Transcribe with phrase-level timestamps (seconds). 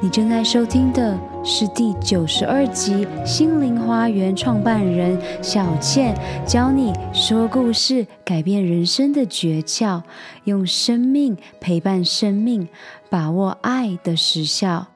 [0.00, 10.00] 你正在收听的是第九十二集《心灵花园》创办人小倩教你说故事改变人生的诀窍，
[10.44, 12.68] 用生命陪伴生命，
[13.10, 14.86] 把握爱的时效。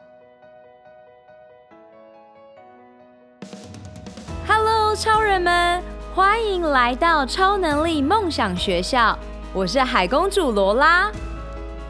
[4.46, 5.82] Hello，超人们，
[6.14, 9.18] 欢迎来到超能力梦想学校，
[9.52, 11.10] 我是海公主罗拉。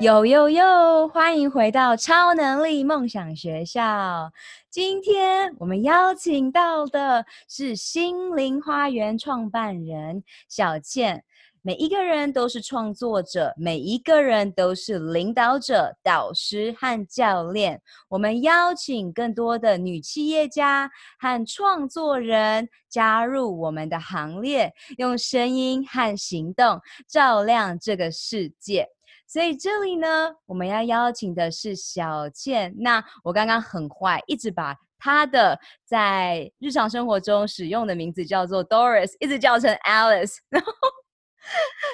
[0.00, 4.30] 呦呦呦，欢迎回到超能力梦想学校。
[4.70, 11.24] 今天我们邀请到的是心灵花园创办人小倩。
[11.62, 17.82] 每一个人都是创作者，每一个人都是领导者、导师和教练。
[18.08, 28.88] 我们邀请更多的女企业家和创作人加入我们的行列，用声音和行动照亮这个世界。
[29.28, 32.74] 所以这里呢，我们要邀请的是小倩。
[32.78, 40.38] 那我刚刚很坏，一直把她的在日常生活中使用的名字叫做 Doris，一直叫成 Alice。
[40.48, 40.72] 然后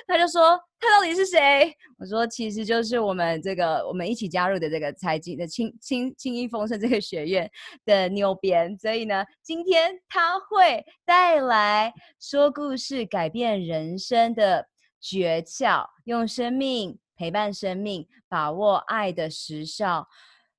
[0.07, 7.51] 他就说：“他到底是谁？”我说：“其实就是我们这个我们一起加入的这个财经的轻轻轻易丰盛这个学院
[7.85, 8.77] 的牛编。
[8.79, 14.67] 所以呢，今天他会带来说故事改变人生的
[15.01, 20.09] 诀窍，用生命。”陪伴生命，把握爱的时效。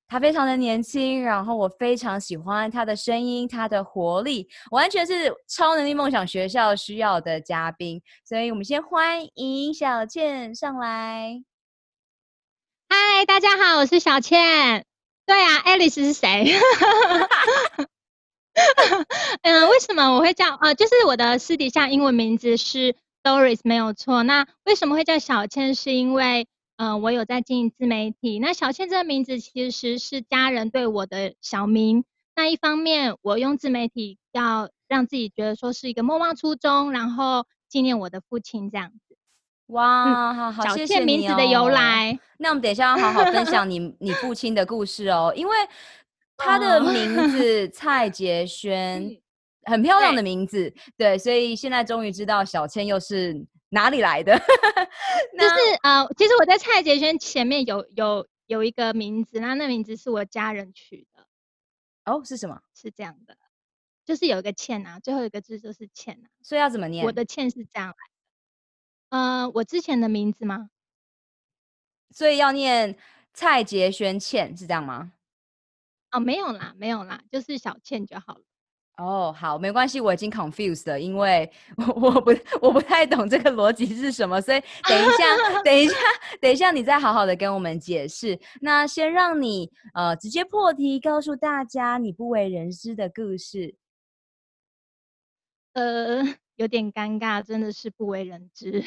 [0.08, 8.00] 他非常的年轻，然后我非常喜欢他的声音，他的活力，完全是超能力梦想学校需要的嘉宾。
[8.24, 11.44] 所以我们先欢迎小倩上来。
[12.88, 14.86] 嗨，大家好，我是小倩。
[15.26, 16.54] 对啊，Alice 是谁？
[19.42, 20.54] 嗯，为什么我会叫？
[20.62, 22.96] 呃，就是我的私底下英文名字是。
[23.26, 25.74] Doris 没有错，那为什么会叫小倩？
[25.74, 26.48] 是因为，
[26.78, 28.38] 嗯、呃，我有在经营自媒体。
[28.38, 32.06] 那小倩这个名字其实是家人对我的小名。
[32.36, 39.18] 那一方面，我用自媒体要让自己觉得说是一个莫忘初衷，然后纪念我的父亲这样子。
[39.74, 42.12] 哇，好好，小倩名字的由来。
[42.12, 45.56] 谢谢那我们等一下要好好分享 你你父亲的故事哦，因为
[46.38, 49.18] 他的名字蔡杰轩。
[49.66, 54.38] 很漂亮的名字，对，对，所以现在终于知道小倩又是哪里来的。
[55.38, 61.26] 就是呃，其实我在蔡杰轩前面有有有一个名字，那那名字是我家人取的。
[62.06, 62.62] 哦，是什么？
[62.74, 63.36] 是这样的，
[64.06, 66.30] 就是有一个倩啊，最后一个字就是倩啊。
[66.44, 67.04] 所以要怎么念？
[67.04, 69.18] 我的倩是这样来的。
[69.18, 70.70] 呃，我之前的名字吗？
[72.12, 72.98] 所以要念
[73.34, 75.14] 蔡杰轩倩是这样吗？
[76.12, 78.44] 哦，没有啦，没有啦，就是小倩就好了。
[78.98, 85.96] 哦，好，没关系，我已经 confused 了，因为我我不我不太懂这个逻辑是什么，所以 等一下，等一下，
[86.40, 88.40] 等一下，你再好好的跟我们解释。
[88.62, 93.76] 那先让你呃直接破题，告诉大家你不为人知的故事。
[95.74, 96.24] 呃，
[96.56, 98.82] 有点尴尬，真的是不为人知，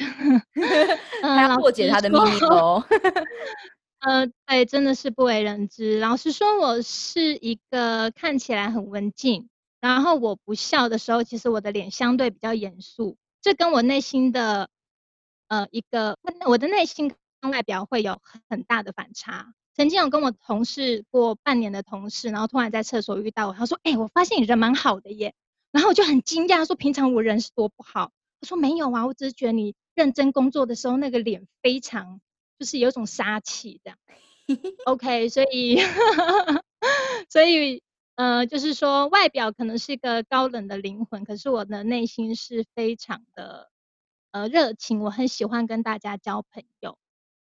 [1.21, 2.83] 他要破解他的秘密哦。
[4.01, 5.99] 呃，对，真的是不为人知。
[5.99, 9.47] 老实说，我是一个看起来很文静。
[9.81, 14.69] 然后我不笑的时候，其实我的脸相对比较严肃，这跟我内心的，
[15.47, 19.53] 呃，一个我的内心跟外表会有很大的反差。
[19.75, 25.33] 曾经有跟我同事过半年的同事，然后突然在厕所遇到我，他说：“哎、我发现你人蛮好的耶。”
[25.71, 32.19] 然后我就很惊讶，说：“平常我人是多不好？”他说：“没有啊，我只是觉得你认真工作的时候，那个脸非常
[32.59, 33.97] 就是有种杀气这样。
[34.85, 35.77] ”OK，所以，
[37.29, 37.81] 所以。
[38.19, 43.71] 呃，就是说外表可能是一个高冷的灵魂，可是我的内心是非常的
[44.31, 46.97] 呃热情，我很喜欢跟大家交朋友，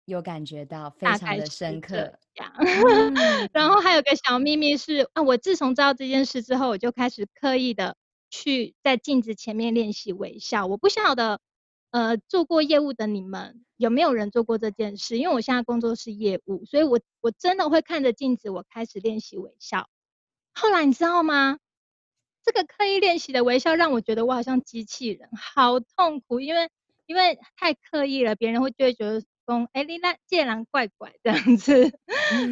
[0.04, 2.20] 有感觉到非常的深刻。
[3.54, 7.96] 然后还有个小秘密是啊，我自从知道这件事之后，我就开始刻意的
[8.30, 10.66] 去在镜子前面练习微笑。
[10.66, 11.40] 我不晓得
[11.92, 19.88] 呃做过业务的你们有没有人做过这件事，因为我现在工作是业务，所以我我真的会看着镜子，我开始练习微笑。
[20.62, 21.58] 后来你知道吗？
[22.44, 26.70] 这个刻意练习的微笑让我觉得我好像机器人，好痛苦，因为
[27.06, 31.92] 因为太刻意了，别人会就会觉得说，哎，你那贱人怪怪这样子，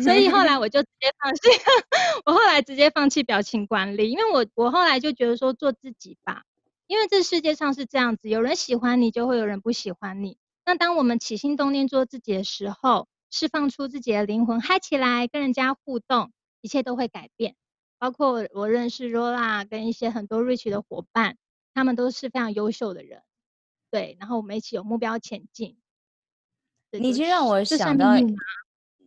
[0.04, 1.42] 所以后来 我就直接放弃，
[2.26, 6.44] 我后来直接放弃表情管理，因为我我后来就觉得说做自己吧，
[6.88, 10.38] 因为这世界上是这样子，有人喜欢你，就会有人不喜欢你。
[10.66, 16.32] 那当我们起心动念做自己的时候，释放出自己的灵魂，嗨起来，跟人家互动，
[16.62, 17.56] 一切都会改变。
[18.00, 21.38] 包括我认识 Rola 跟一些很多 Rich 的伙伴，
[21.74, 23.22] 他们都是非常优秀的人。
[23.90, 25.78] 对，然后我们一起有目标前进。
[26.92, 28.16] 你已经让我想到，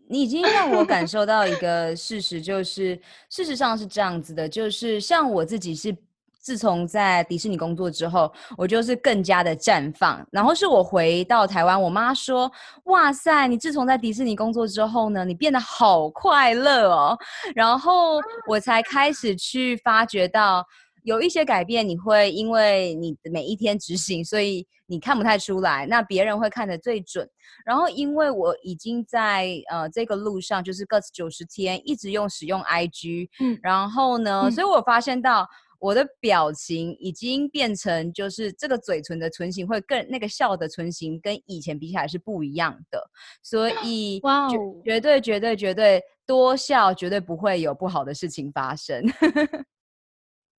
[0.08, 5.96] 你已经让我感 受到一个事实，就是事实上是这样子的，就是像我自己是。
[6.40, 10.26] 自从在迪士尼工作之后，我就是更加的绽放。
[10.32, 12.50] 然后是我回到台湾，我妈说
[12.86, 17.16] ：“哇塞，你自从在迪士尼工作之后呢，你变得好快乐哦。”
[17.54, 20.64] 然后我才开始去发觉到
[21.02, 27.28] 有一些改变，你会因为你的每一天执行，所以你看不太出来，那别人会看得最准。
[27.66, 35.46] 然后因为我已经在呃这个路上，就是 Guts 九十天一直用使用 IG，嗯，然后呢，嗯、所以我发现到。
[35.80, 43.02] 我的表情已经变成，就是这个嘴唇的唇形会更那个笑的唇形跟以前比起来是不一样的，
[43.42, 49.02] 所以哇哦，绝对绝对绝对多笑，绝对不会有不好的事情发生，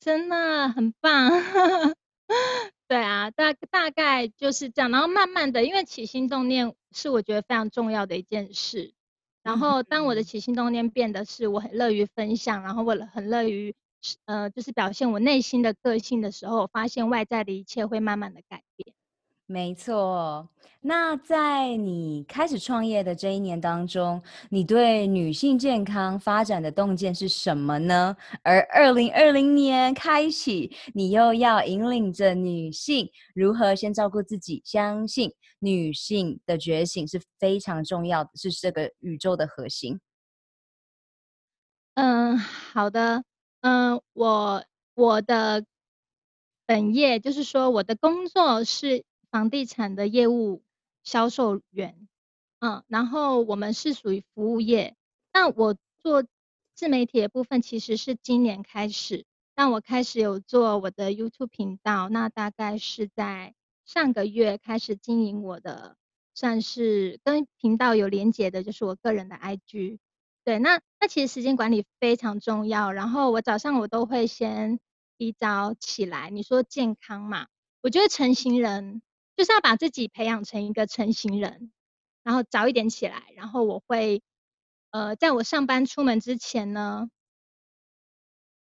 [0.01, 1.31] 真的很棒。
[2.87, 8.91] 对啊，大大概就是这样，然后慢慢的，因为起心动念是我觉得非常重要的一件事，
[9.43, 13.75] 然后当我的起心动念变得是我很乐于分享，然后我很乐于。
[14.25, 18.93] 呃，就是表现我内心的个性的时候，我发现外在的一切会慢慢的改变。
[19.45, 20.47] 没错，
[20.79, 28.15] 那在你开始创业的这一年当中，你对女性健康发展的洞见是什么呢？
[28.43, 39.99] 而二零二零年开启，你又要引领着女性如何先照顾自己，相信女性的觉醒是非常重要的，是这个宇宙的核心。
[41.95, 43.25] 嗯，好的。
[43.63, 44.65] 嗯，我
[44.95, 45.63] 我的
[46.65, 50.63] 本业就是说，我的工作是房地产的业务
[51.03, 52.07] 销售员，
[52.59, 54.95] 嗯，然后我们是属于服务业。
[55.31, 56.25] 那我做
[56.73, 59.25] 自媒体的部分其实是今年开始，
[59.55, 63.53] 那我开始有做我的 YouTube 频道，那大概是在
[63.85, 65.97] 上个月开始经营我的，
[66.33, 69.99] 算是跟频道有连结的，就是我个人的 IG。
[70.45, 72.91] 对，那那其实时间管理非常重要。
[72.91, 74.79] 然后我早上我都会先
[75.17, 76.29] 一早起来。
[76.31, 77.45] 你说健康嘛？
[77.81, 79.01] 我觉得成型人
[79.37, 81.71] 就是要把自己培养成一个成型人，
[82.23, 83.23] 然后早一点起来。
[83.35, 84.23] 然后我会，
[84.89, 87.07] 呃，在我上班出门之前呢，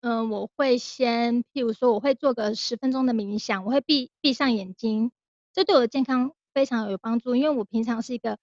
[0.00, 5.12] 嗯、我会先，譬如说，我会做个十分钟的冥想，我会闭闭上眼睛，
[5.52, 8.36] 这对我的健康非常有帮助，因为我平常是一个。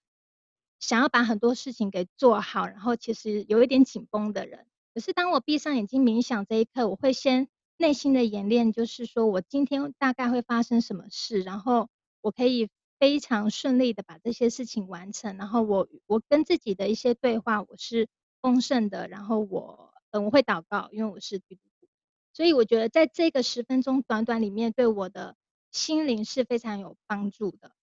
[0.79, 4.65] 想要把很多事情给做好，然后其实有一点紧绷的人。
[4.93, 11.89] 可是当我闭上眼睛冥想这一刻，我会先内心的演练，就是说我今天大概会发生什么事，然后
[12.21, 12.69] 我可以
[12.99, 15.35] 非常顺利的把这些事情完成。
[15.37, 18.07] 然后我我跟自己的一些对话，我是
[18.41, 19.07] 丰盛的。
[19.09, 21.87] 然后我嗯，我会祷告，因为我是基督徒，
[22.31, 25.35] 所以我觉得在这个十分钟短短里面，对我的
[25.71, 27.74] 心灵是非常有帮助的。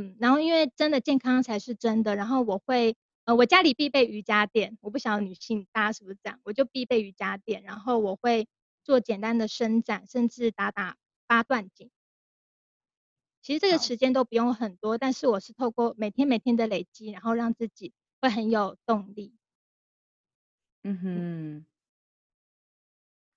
[0.00, 8.46] 嗯，然后因为真的健康才是真的，然后我会，呃，我家里必备瑜伽垫，我不晓得女性大家是不是这样，我就必备瑜伽垫，然后我会
[8.84, 10.96] 做简单的伸展，甚至打打
[11.26, 11.90] 八段锦。
[13.42, 19.34] 其实这个时间都不用很多，但是我是透过每天每天的累积，然后让自己会很有动力。
[20.84, 21.66] 嗯哼，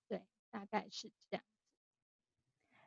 [0.08, 1.44] 对，大概是这样。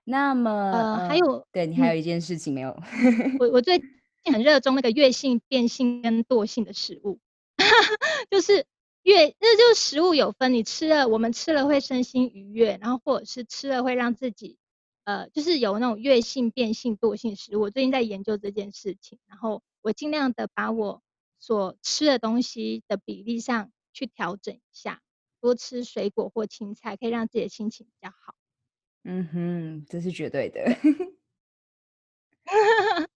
[0.05, 2.71] 那么，呃，还有，对，你还有一件事情没有？
[2.71, 7.19] 嗯、我我最近很热衷那个月性、变性跟惰性的食物，
[8.31, 8.67] 就是
[9.03, 14.59] 月，那就是食物有分，你吃了，我们吃了会身心愉悦，然后或者是吃了会让自己，
[15.05, 17.63] 呃，就是有那种月性、变性、惰性食物。
[17.63, 21.03] 我最近在研究这件事情，然后我尽量的把我
[21.39, 25.01] 所吃的东西的比例上去调整一下，
[25.41, 28.35] 多吃水果或青菜，可以让自己的心情比较好。
[29.05, 30.65] 嗯哼，这是绝对的。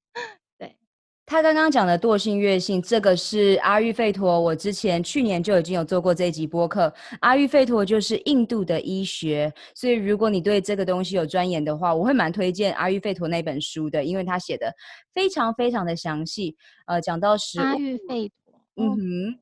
[0.59, 0.77] 对，
[1.25, 4.39] 他刚刚讲的惰性、悦性，这个是阿育吠陀。
[4.41, 6.93] 我之前去年就已经有做过这一集播客。
[7.21, 14.71] 阿育吠陀就是印度的医学，所以如果你对这个东西有钻研的话，我会蛮推荐阿育吠陀那本书的，因为他写的
[15.15, 16.57] 非常非常的详细。
[16.87, 19.39] 呃，讲到食，阿育吠陀，嗯哼。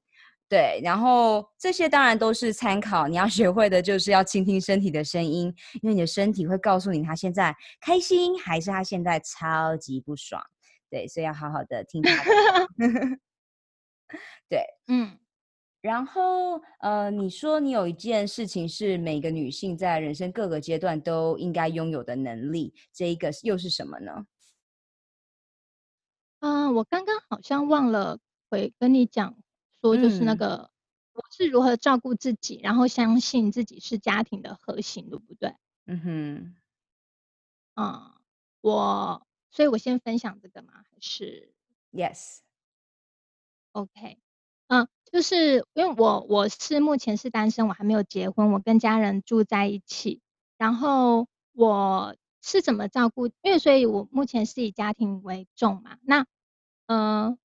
[0.49, 10.41] 对，然后这些当然都是参考，你要学会的就是要倾听身体的声音，因为你的身体会告诉你他现在开心还是他现在超级不爽。
[10.89, 13.19] 对，所以要好好的听他的。
[14.49, 15.19] 对，嗯。
[15.83, 24.27] 然后，呃，你说你有一件事情是每个女性在人生各个阶段都应该拥有的能力，这一个又是什么呢？
[26.41, 28.19] 嗯，我刚刚好像忘了
[28.51, 29.37] 会跟你讲
[29.95, 30.71] 说，就是那个、嗯、
[31.15, 35.55] 我是如何照顾自己，然后相信自己是家庭的核心，对不对？
[35.87, 36.55] 嗯哼，
[37.77, 38.13] 嗯，
[38.61, 40.73] 我，所以我先分享这个吗？
[40.75, 41.53] 还是
[41.93, 44.19] ？Yes，OK，
[44.69, 50.21] 嗯，就是因为我我是目前是单身，我还没有结婚，我跟家人住在一起，
[50.59, 53.29] 然后我是怎么照顾？
[53.43, 56.27] 因为所以，我目前是以家庭为重嘛，那。
[56.89, 57.39] 嗯、呃，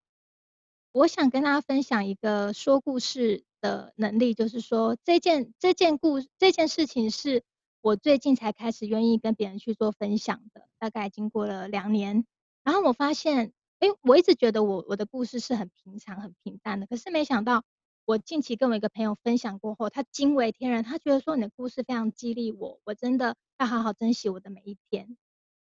[0.94, 7.44] 我想跟大家分享一个说故事的能力，就是说这件这件故这件事情是
[7.80, 12.26] 我最近才开始愿意跟别人去做分享的，大概经过了两年。
[12.64, 17.64] 然后我发现，哎，我一直觉得我我的故事是很平常、很平淡的，可是没想到
[18.04, 25.16] 我近期跟我一个朋友分享过后，他惊为天人，他觉得说你的故事非常激励我，我真的要好好珍惜我的每一天。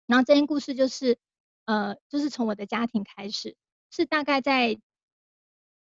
[0.07, 1.17] 然后这件故事就是，
[1.63, 3.55] 呃，就是从我的家庭开始。
[3.93, 4.79] 是大概在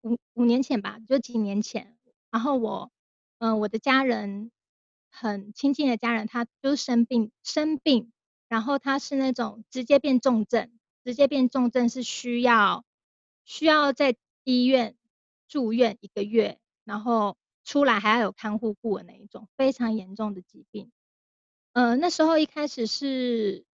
[0.08, 1.98] 五五年前吧，就几年前。
[2.32, 2.92] 然后我，
[3.40, 4.52] 嗯、我的家人
[5.10, 8.12] 很亲近的家人，他就生病生病，
[8.48, 10.72] 然后他是那种直接变重症，
[11.04, 12.84] 直接变重症是需要
[13.46, 14.96] 需要在医院
[15.48, 20.92] 住院一个月，然后出来还要有看护顾的那一种非常严重的疾病。
[21.74, 23.66] 呃，那时候一开始是，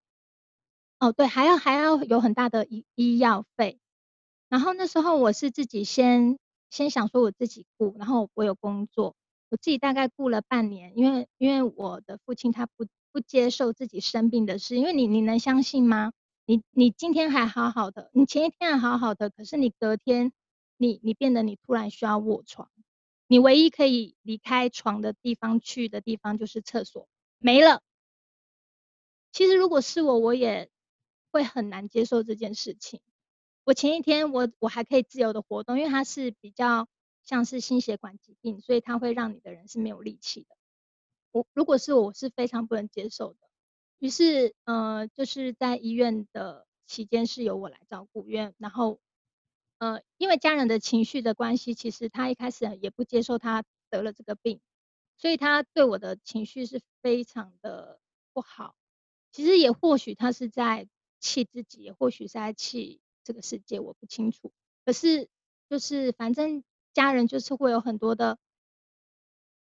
[0.99, 3.79] 哦对，还要还要有很大的医医药费。
[4.53, 6.37] 然后那时候我是自己先
[6.69, 9.15] 先想说我自己雇，然后我有工作，
[9.49, 16.13] 我自己大概雇了半年，因为因为我的父亲他不不接受自己生病的事，因为你你能相信吗？
[16.45, 20.31] 你你今天还好好的，你前一天还好好的，可是你隔天
[20.77, 22.69] 你你变得你突然需要卧床，
[23.25, 27.07] 你唯一可以离开床的地方去的地方就是厕所，
[27.39, 27.81] 没了。
[29.31, 30.69] 其实如果是我，我也
[31.31, 33.01] 会很难接受这件事情。
[33.65, 36.89] 我前一天我我还可以自由的活动，因为它是比较
[37.23, 40.57] 像是心血管疾病，所以它会让你的人是没有力气的。
[41.31, 43.39] 我如果是我，是非常不能接受的。
[43.99, 48.99] 于是呃，就是在医院的期间是由我来照顾院，然后
[49.77, 54.59] 呃，因为家人的情绪的关系，其实他一开始也不接受他得了这个病，
[55.17, 58.01] 所以他对我的情绪是非常的
[58.33, 58.75] 不好。
[59.31, 60.89] 其实也或许他是在
[61.21, 62.99] 气自己，也或许是在气。
[63.23, 64.51] 这个世界我不清楚，
[64.85, 65.29] 可是
[65.69, 66.63] 就是反正
[66.93, 68.37] 家人就是会有很多的，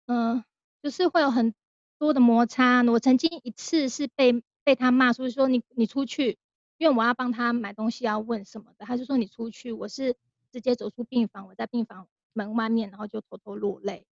[0.06, 0.44] 嗯，
[0.82, 1.54] 就是会有很
[1.98, 2.82] 多的摩擦。
[2.84, 6.38] 我曾经一次是被被他骂，所以说你你出去，
[6.76, 9.72] 因为我要帮他买东西要问什么的，他就说你出去。
[9.72, 10.14] 我是
[10.52, 14.06] 直接走出病房，我在病房门外面，然后就偷偷落泪。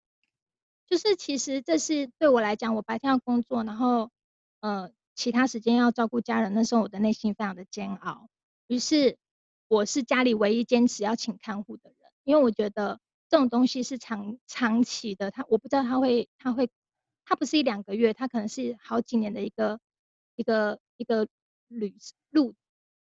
[0.87, 4.11] 就是其实这是对我来讲，我白天要工作，然后
[4.61, 8.29] 呃其他时间要照顾家人，那时候我的内心非常的煎熬。
[8.69, 9.19] 于是。
[9.69, 16.71] 我是家里唯一坚持要请看护的人，因为我觉得这种东西是长长期的，他我不知道他会他会，
[17.25, 19.81] 他不是一两个月，他可能是好几年的一个
[20.37, 21.27] 一个一个
[21.69, 21.97] 旅
[22.31, 22.55] 路，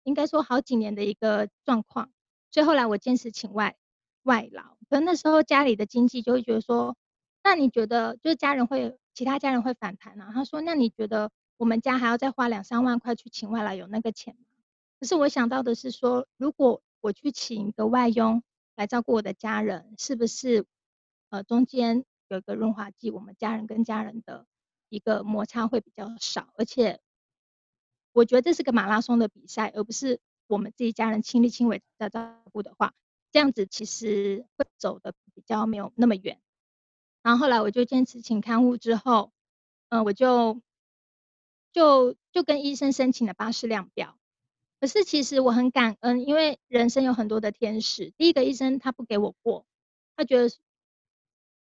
[0.03, 2.11] 应该说好几年的一个状况。
[2.49, 3.75] 所以后来我坚持请外
[4.23, 6.95] 外劳，可那时候家里的经济就会觉得说，
[7.43, 10.31] 那你觉得就是家人会其他家人会反弹啊？
[10.33, 14.37] 他说，那你觉得我们家还要再花两三万块去请外劳，有那个钱？
[15.03, 18.41] 可是我想到的是说，如果我去请一个外佣
[18.77, 20.65] 来照顾我的家人，是不是
[21.27, 24.47] 呃中间有一个润滑剂，我们家人跟家人的
[24.87, 26.53] 一个摩擦会比较少？
[26.55, 27.01] 而且
[28.13, 32.93] 我觉得这是个马拉松的比赛，而不是我们自己家人亲力亲为的照顾的话，
[33.33, 36.39] 这样子其实会走的比较没有那么远。
[37.23, 39.33] 然后后来我就坚持请看护之后，
[39.89, 40.61] 嗯、我就
[41.73, 44.17] 就就跟医生申请了巴氏量表。
[44.83, 48.11] 可是其实我很感恩，因为人生有很多的天使。
[48.17, 49.65] 第一个医生他不给我过，
[50.17, 50.49] 他觉得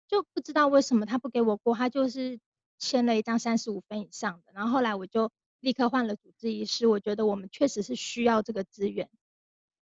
[0.06, 2.38] 就不知道为什么他不给我过，他就是
[2.78, 4.52] 签了一张三十五分以上的。
[4.52, 9.08] 然后后来我就立刻换了主治医师，我觉得我们确实是需要这个资源。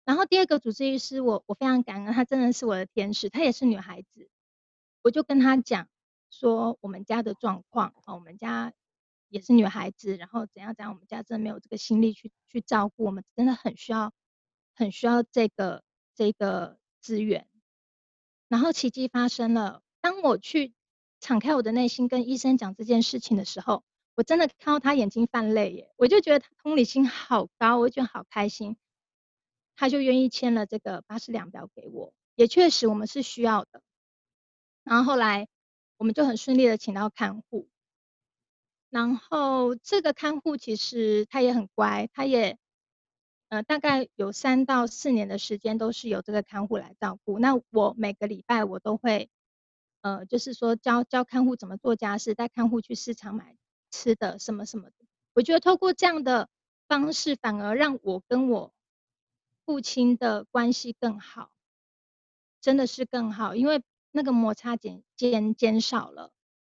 [0.03, 4.29] 然后第二个主治医师我我非常感恩，他真的是我的天使，她也是女孩子。
[5.01, 5.88] 我就跟她讲
[6.29, 8.72] 说我们家的状况啊，我们家。
[9.36, 14.13] 也是女孩子，然后怎样怎样，我们家真的没有这个心力去去照顾，我们真的很需要，
[14.74, 15.84] 很需要这个
[16.15, 17.46] 这个资源。
[18.48, 20.74] 然后奇迹发生了，当我去
[21.20, 23.84] 敞开我的内心跟医生讲这件事情的时候，
[24.15, 28.77] 我真的看到他眼睛泛泪耶，我就觉得他同理心好高，我就觉得好开心，
[29.75, 33.82] 他就愿意签了这个巴氏量表给我，也确实我们是需要的。
[34.86, 35.50] 然后后来
[35.98, 37.68] 我们就很顺利的请到看护，
[38.96, 42.58] 然后这个看护其实他也很乖，他也
[43.50, 47.38] 呃大概有三到四年的时间都是由这个看护来照顾。
[47.38, 49.30] 那我每个礼拜我都会
[50.00, 53.58] 呃就是说教教看护怎么做家事，带看护去市场买
[53.92, 54.96] 吃的什么什么的。
[55.34, 56.48] 我觉得透过这样的
[56.88, 58.72] 方式，反而让我跟我
[59.66, 61.52] 父亲的关系更好，
[62.62, 66.32] 真的是更好，因为那个摩擦减减减少了，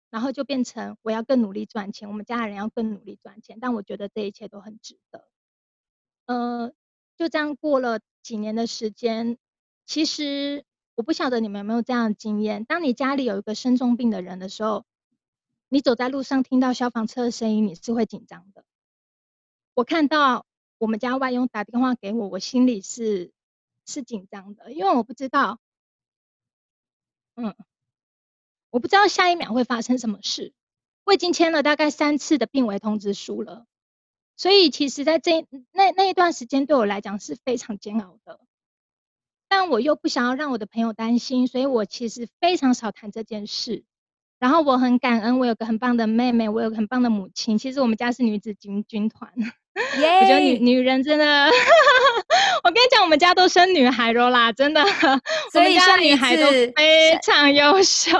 [0.10, 5.28] 然后就变成我要更努力赚钱，我们家人要更努力赚钱，但我觉得这一切都很值得。
[6.26, 6.74] 呃，
[7.18, 9.38] 就这样过了几年的时间，
[9.86, 14.86] 其实我不晓得你们有没有这样的经验，当你家里有一个生重病的人的时候，
[15.70, 18.64] 你走在路上听到消防车的声音，你是会紧张的。
[19.74, 20.46] 我看到。
[20.80, 23.32] 我们家外佣打电话给我，我心里是
[23.88, 25.60] 是紧张的，因为我不知道，
[27.34, 27.56] 嗯，
[28.70, 30.54] 我不知道下一秒会发生什么事。
[31.06, 33.66] 我已经签了大概三次的病危通知书了，
[34.36, 38.40] 所以其实在这那那一段时间对我来讲是非常煎熬的。
[39.48, 43.86] 但我又不想要让我的朋友担心，所以我其实非常少谈这件事。
[44.40, 47.58] 然后我很感恩，我有个很棒的妹妹，我有个很棒的母亲。
[47.58, 49.32] 其实我们家是女子军军团。
[49.76, 51.26] 我觉得女女人真的，
[52.64, 54.84] 我跟你讲，我们家都生女孩了啦，真的，
[55.54, 56.44] 所以生女孩都
[56.76, 58.12] 非常优秀。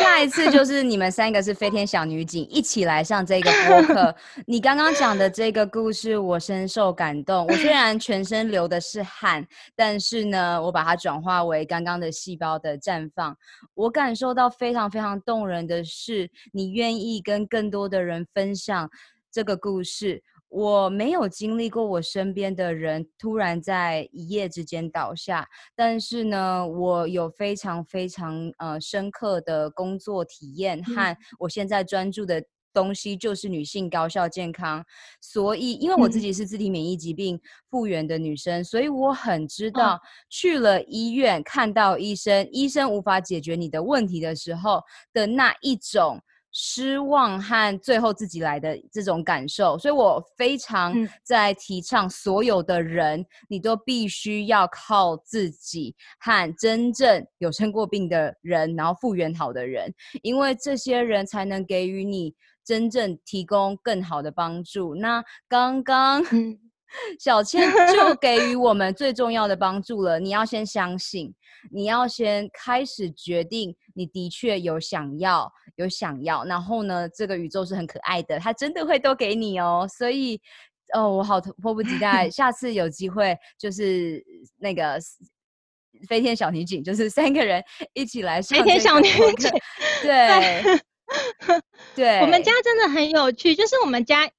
[0.00, 4.14] 下一次就是你们三个是飞天小女警一起来上这个播客。
[4.46, 7.46] 你刚刚讲的这个故事，我深受感动。
[7.46, 13.36] 我虽然全身流的是汗，但是呢，我把它转化为刚刚的细胞的绽放。
[13.74, 18.90] 我感受到非常非常动人的是，你愿意跟更多的人分享
[19.30, 20.22] 这个故事。
[20.48, 34.84] 我没有经历过我身边的人突然在一夜之间倒下，但是呢，我有非常非常呃深刻的工作体验和我现在专注的东西就是女性高效健康。
[35.20, 37.38] 所以，因为我自己是自体免疫疾病
[37.68, 40.00] 复原的女生，所以我很知道
[40.30, 44.80] 去了医院看到医生，医生无法解决你的问题的时候
[45.12, 46.20] 的那一种。
[46.58, 59.92] 失望和最后自己来的这种感受，所以我非常在提倡所有的人，嗯、你都必须要靠自己和真正有生过病的人，然后复原好的人，
[60.22, 64.94] 因为这些人才能给予你真正提供更好的帮助。
[64.94, 66.24] 那刚刚。
[66.32, 66.58] 嗯
[67.18, 70.18] 小倩就给予我们最重要的帮助了。
[70.20, 71.34] 你要先相信，
[71.70, 76.44] 你要先开始决定，你的确有想要，有想要。
[76.44, 79.86] 然后呢，这个宇宙是很可爱的，它真的会都给你哦。
[79.88, 80.40] 所以，
[80.94, 84.24] 哦，我好迫不及待， 下次有机会就是
[84.58, 84.98] 那个
[86.08, 87.62] 飞天小女警，就是三个人
[87.94, 89.50] 一起来上飞天小女警。
[90.02, 90.62] 对，
[91.94, 94.30] 对，我们家真的很有趣，就是我们家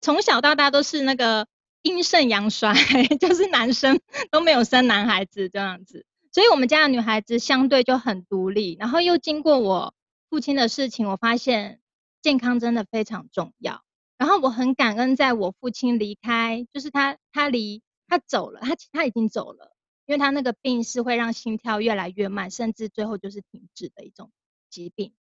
[0.00, 1.46] 从小到大都是那个。
[1.86, 2.74] 阴盛阳衰，
[3.20, 4.00] 就是男生
[4.32, 8.76] 都没有生男孩子这样子，所以我们家的女孩子相对就很独立。
[8.80, 9.94] 然后又经过我
[10.28, 11.78] 父亲的事情，我发现
[12.22, 13.84] 健康真的非常重要。
[14.18, 19.72] 然后我很感恩，在我父亲离开，就是他他离他走了，他他已经走了，
[20.06, 24.32] 因为他那个病是会让心跳越来越慢，甚至最后就是停止的一种
[24.70, 25.12] 疾病。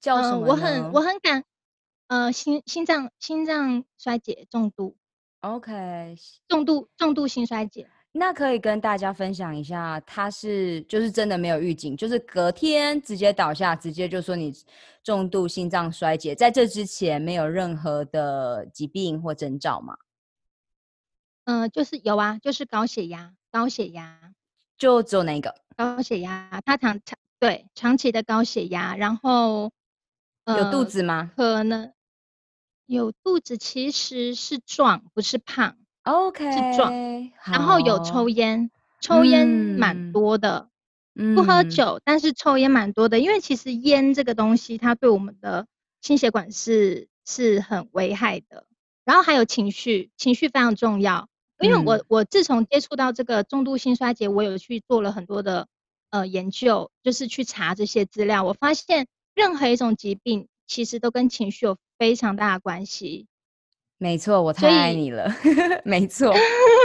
[0.00, 0.46] 叫什么？
[0.46, 1.42] 呃，我很我很感，
[2.06, 4.96] 呃，心心脏心脏衰竭重度。
[5.40, 6.14] OK，
[6.48, 14.52] 重度重度心衰竭，那可以跟大家分享一下，他是就是真的没有预警，就是隔天直接倒下，直接就说你
[15.02, 19.96] 重度心脏衰竭，在这之前没有任何的疾病或征兆吗？
[21.44, 24.32] 嗯、呃，就是有啊，就是高血压，高血压，
[24.76, 29.72] 就只有那个高血压，他长长对长期的高血压，然后、
[30.44, 31.32] 呃、有肚子吗？
[31.34, 31.90] 可能。
[32.94, 35.76] 有肚子其实是壮，不是胖。
[36.02, 36.92] OK，是壮。
[37.44, 40.68] 然后有抽烟，抽烟蛮多的。
[41.14, 43.20] 嗯，不喝酒，但是抽烟蛮多的。
[43.20, 45.68] 因为其实烟这个东西，它对我们的
[46.00, 48.66] 心血管是是很危害的。
[49.04, 51.28] 然后还有情绪，情绪非常重要。
[51.60, 55.68] 因为我我自从接触到这个重度心衰竭，我有去做了很多的
[56.10, 58.42] 呃研究，就是去查这些资料。
[58.42, 63.26] 我发现任何一种疾病，其实都跟情绪有非常大的关系。
[63.98, 65.30] 没错，我太爱你了。
[65.84, 66.32] 没错，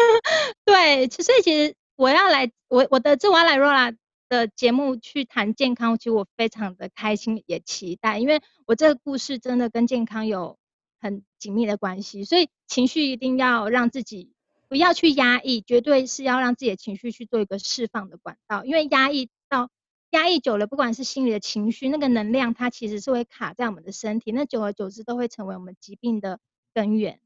[0.65, 3.95] 对，所以其实我要来，我我的这我要来 Rora
[4.28, 10.58] 的节目去谈健康，其实我非常的开心，也期待，因为我这个故事真的跟健康有
[10.99, 14.34] 很紧密的关系，所以情绪一定要让自己
[14.67, 19.69] 不要去压抑，绝对是要让自己的情绪去做一个释放的管道，因为压抑到。
[20.15, 26.39] 压抑久了，不管是心理的情绪，那个能量它其实是会卡在我们的身体，那久而久之都会成为我们疾病的
[26.73, 27.19] 根源。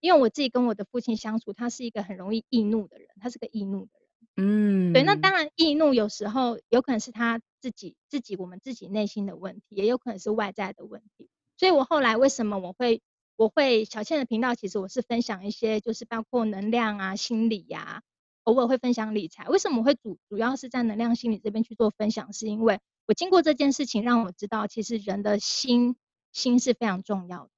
[0.00, 4.08] 因为我自己跟我的父亲相处，他是一个很容易易怒的人，他是个易怒的人。
[4.36, 11.28] 嗯，对，那当然易怒有时候有可能是他自己自己我们自己内心的问题，也有可能是外在的问题。
[11.56, 13.00] 所以我后来为什么我会
[13.36, 18.02] 我会小倩的频道，其实我是分享一些就是包括能量啊、心理呀、啊，
[18.44, 19.48] 偶尔会分享理财。
[19.48, 22.32] 为什么我会主主要是在能量心理这边去做分享？
[22.32, 25.96] 是因为我经过这件事情，让我知道其实人的心
[26.32, 27.50] 心是非常重要的。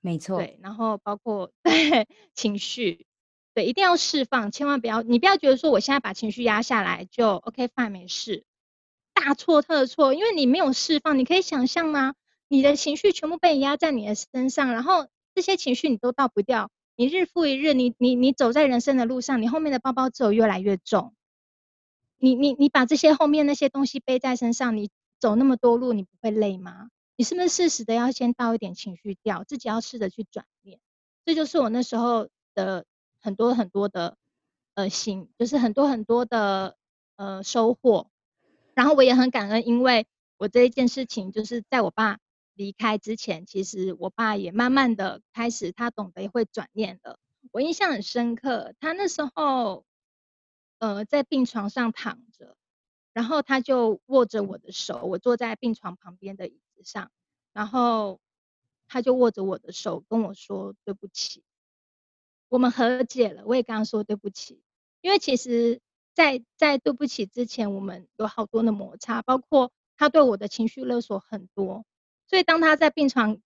[0.00, 0.38] 没错。
[0.38, 3.06] 对，然后包括对情绪。
[3.54, 8.44] 对，一定要释放，千万不要，你不要觉得说我现在把情绪压下来就 OK fine 没事，
[9.14, 12.14] 大错特错，因为你没有释放，你可以想象吗？
[12.48, 21.14] 你的情绪全部被压在你的身上，然后这些情绪你都倒不掉，你日复一日，你你你走在人生的路上，你后面的包包只有越来越重，
[22.18, 26.88] 你你你把这些后面那些东西背在身上，你走那么多路，你不会累吗？
[27.16, 30.80] 你是不是适时的要先倒一点情绪掉，自己要试着去转变？
[31.24, 32.84] 这就是我那时候的。
[33.18, 34.16] 很多很多的
[34.74, 36.76] 呃心，就是很多很多的
[37.16, 38.08] 呃收获，
[38.72, 40.06] 然后我也很感恩，因为
[40.36, 42.18] 我这一件事情，就是在我爸
[42.56, 47.20] 离开之前，其实我爸也慢慢的开始，他懂得会转念了。
[47.52, 49.84] 我印象很深刻，他那时候
[50.78, 52.56] 呃在病床上躺着，
[53.12, 57.10] 然后他就握着我的手，我坐在病床旁边的椅子上，
[57.52, 58.18] 然后
[58.88, 61.44] 他就握着我的手跟我说对不起。
[62.48, 64.62] 我们和解了，我也跟他说对不起，
[65.00, 65.80] 因为其实，
[66.14, 71.84] 在在对不起之前，我们有好多的摩擦，包括他对我的情绪勒索很多，
[72.28, 73.38] 所以当他在病床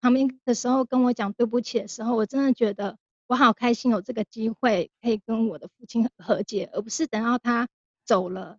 [0.00, 7.68] 旁边的时候跟我讲对不起的时候，我真的觉得我好开心有这个机会可以跟我的父亲和解，而不是等到他
[8.04, 8.58] 走了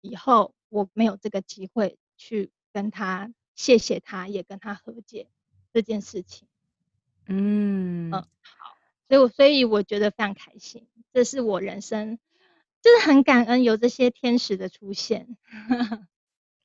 [0.00, 5.28] 以后，我没有这个机会去跟他谢谢他，也跟他和解
[5.72, 6.48] 这件事情。
[7.26, 8.28] 嗯嗯，好，
[9.08, 12.18] 所以我所以我觉得非常开心，这是我人生，
[12.82, 15.36] 就是很感恩有这些天使的出现。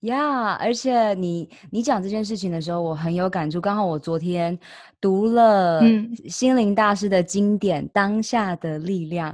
[0.01, 3.59] 呀，yeah, 而且你你讲这件事情的时候，我很有感触。
[3.59, 4.57] 刚好我昨天
[5.01, 5.81] 读了
[6.27, 9.31] 心灵大师的经典《当下的力量》。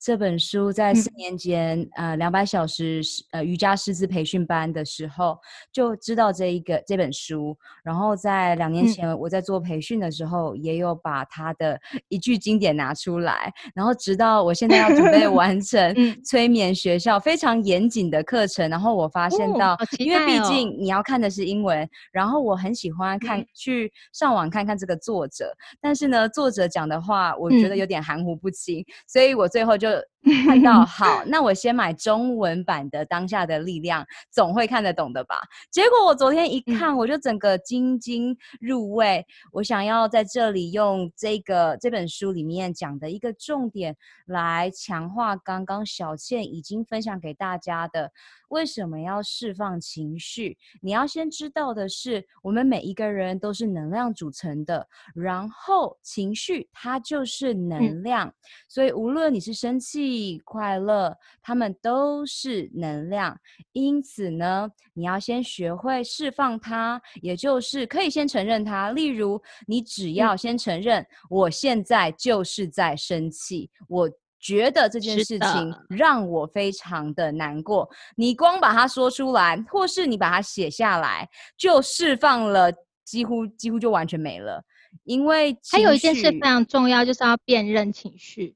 [0.00, 3.00] 这本书在四年前，嗯、呃，两百小时
[3.32, 5.36] 呃瑜伽师资培训班的时候
[5.72, 20.68] 就知道这一个这本书，然后在两年前我在做培训的时候，也有把他的一句经典拿出来，然后直到我现在要准备 完成催眠学校非常严谨的课程，然后我发现到，哦哦、因为毕竟。
[20.78, 29.87] 你要看的是英文，然后我很喜欢看、嗯、去上网看看这个作者，但是呢，作者讲的话我觉得有点含糊不清，嗯、所以我最后就。
[29.88, 30.04] to
[30.46, 35.36] 看到 好，那我先买中文版的《当下的力量》，总会看得懂的吧？
[35.70, 39.24] 结果我昨天一看，我就整个津津入味。
[39.52, 48.12] 我想要在这里用这个这本书里面讲的一个重点来强化刚刚小倩已经分享给大家的。
[48.48, 50.56] 为什么要释放情绪？
[50.80, 58.32] 你要先知道的是，我们每一个人都是能量组成的，然后情绪它就是能量，
[58.66, 60.07] 所以无论你是生气、
[60.44, 63.38] 快乐，它们都是能量。
[63.72, 68.92] 因此呢，你要先学会释放它，也就是可以先承认它。
[68.92, 74.10] 例如，你只要先承认，我现在就是在生气，我。
[74.40, 77.90] 觉得这件事情让我非常的难过。
[78.14, 82.72] 你光把它说出来，或是你把它写下来，就释放了，
[83.04, 84.62] 几乎几乎就完全没了。
[85.02, 88.54] 因为还有一件事非常重要，就是要辨认情绪。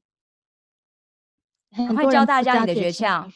[1.77, 3.31] 赶快教大家你的诀窍。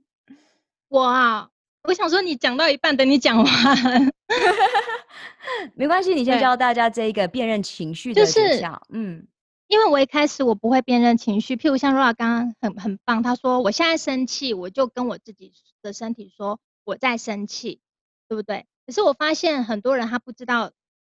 [0.88, 1.50] 我啊，
[1.82, 3.46] 我想说，你讲到一半，等你讲完。
[5.74, 8.34] 没关系，你先教大家这一个辨认情绪的诀窍。
[8.34, 9.26] 就是、嗯。
[9.66, 17.80] 因为我一开始我不会辨认情绪，譬如像 Rora 刚刚很很棒，他说我现在生气，我就跟我自己的身体说我在生气，
[18.28, 18.66] 对不对？
[18.86, 20.72] 可是我发现很多人他不知道，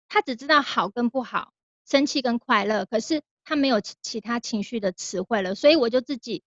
[0.08, 1.52] 他只知道好跟不好，
[1.86, 6.42] 生气跟快乐，可是他没有其其他情绪的词汇了，所以我就自己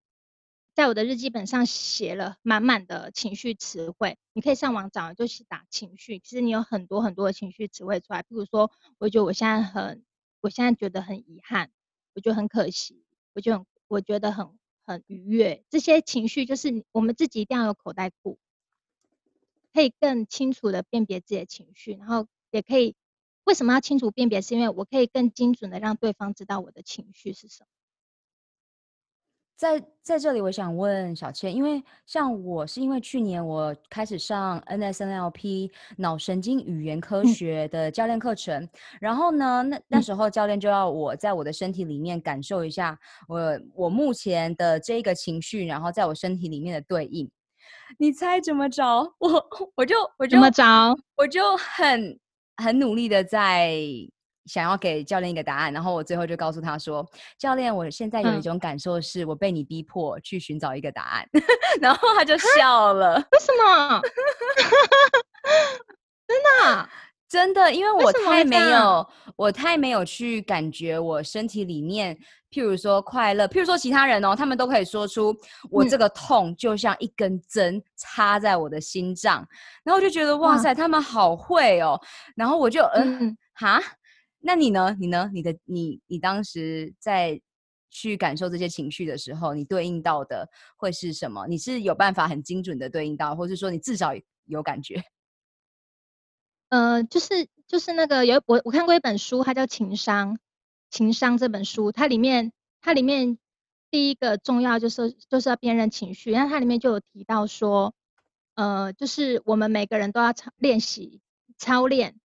[0.74, 10.04] 在我的日记本上写了满满的情绪词汇，你可以上网找，就去打情绪，其实你有很多很多的情绪词汇出来，比如说，我觉得我现在很，
[10.40, 11.70] 我现在觉得很遗憾。
[12.14, 18.40] 我觉得很可惜，我就很我觉得很很愉悦，这些情绪就是我们自己一定要有口袋库，
[19.72, 22.96] 可以更清楚的辨别自己的情绪，然后也可以
[23.48, 24.42] 为什么要清楚辨别？
[24.42, 27.66] 是因为我可以更精准的让对方知道我的情绪是什么。
[29.56, 38.68] 在在这里，我想问小倩，因为像我是因为去年我开始上 NSNLP 脑神经语言科学的教练课程，嗯、
[39.00, 47.30] 然后呢，那那时候教练就要我在我的身体里面感受一下我我目前的这个情绪，然后在我身体里面的对应。
[47.98, 48.84] 你猜怎么着？
[49.18, 50.62] 我我就我就怎么着？
[51.16, 52.20] 我就很
[52.62, 53.74] 很努力的在。
[54.46, 57.06] 想要给教练一个答案，然后我最后就告诉他说
[57.38, 61.28] ：“教练，我现在有一种感受，是我被你逼迫去寻找一个答案。
[61.34, 61.42] 嗯
[61.82, 63.16] ”然后他就笑了。
[63.16, 64.00] 为什么？
[66.26, 66.88] 真的，
[67.28, 72.16] 真的，因为我太没有，我太没有去感觉我身体里面，
[72.50, 75.36] 譬如说快乐，譬如说其他人哦，他们都可以说出
[75.70, 79.48] 我这个痛就像一根针插在我的心脏，嗯、
[79.84, 82.00] 然后我就觉得哇塞，他们好会哦。
[82.34, 83.80] 然后我就嗯哈。
[84.40, 84.96] 那你呢？
[85.00, 85.28] 你呢？
[85.34, 87.40] 你的你你当时在
[87.90, 91.44] 去感受这些情绪的时候，你对应到的会是什么？
[91.48, 94.12] 你是有办法很精准的对应到，或是说你至少
[94.44, 95.02] 有感觉？
[96.68, 100.34] 呃，就是就是那个有我我看过一本书，它叫《情商》，
[100.90, 103.38] 《情商》这本书，它里面它里面
[103.90, 107.94] 第一个重要就是就是要辨认情绪，然后它里面就有提到说，
[108.54, 111.20] 呃，就是我们每个人都要操练习
[111.56, 112.20] 操练。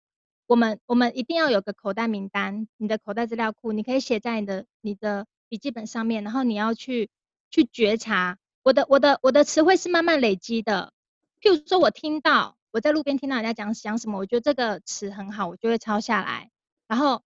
[0.45, 7.09] 我们我们一定要有个口袋名单，你的口袋资料库，你可以写在你的你的笔记本上面，然后你要去
[7.49, 10.91] 去觉察，我的我的我的词汇是慢慢累积的。
[11.41, 16.51] 譬如说，我听到我在路边听到人家讲讲什么，我觉得这个词很好，我就会抄下来。
[16.87, 17.23] 然后，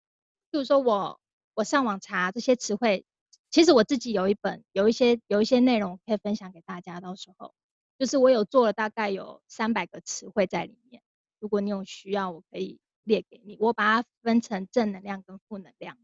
[0.51, 1.19] 譬如说我
[1.57, 3.03] 我上网查这些词汇，
[3.49, 7.01] 其实我自己有一本，有一些有一些内容可以分享给大家。
[7.01, 7.55] 到时候，
[7.97, 11.01] 就是我有做了大概有三百个词汇在里面，
[11.39, 12.79] 如果你有需要，我可以。
[13.07, 15.97] 列给你，我把它分成正能量跟负能量，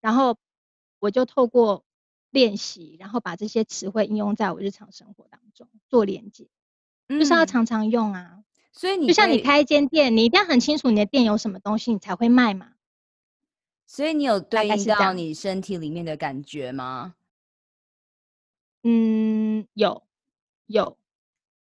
[0.00, 0.36] 然后
[0.98, 1.84] 我就透过
[2.30, 6.48] 练习，然后把这些词汇应用在我日常生活当中做连接，
[7.06, 8.42] 嗯、就是要常常用啊。
[8.72, 12.72] 所以你就像你开一间店，你一定要很清楚你的店有什么东西，你才会卖嘛。
[13.94, 17.12] 所以你有对应到你身体里面的感觉吗？
[18.84, 20.02] 嗯，有，
[20.66, 20.96] 有。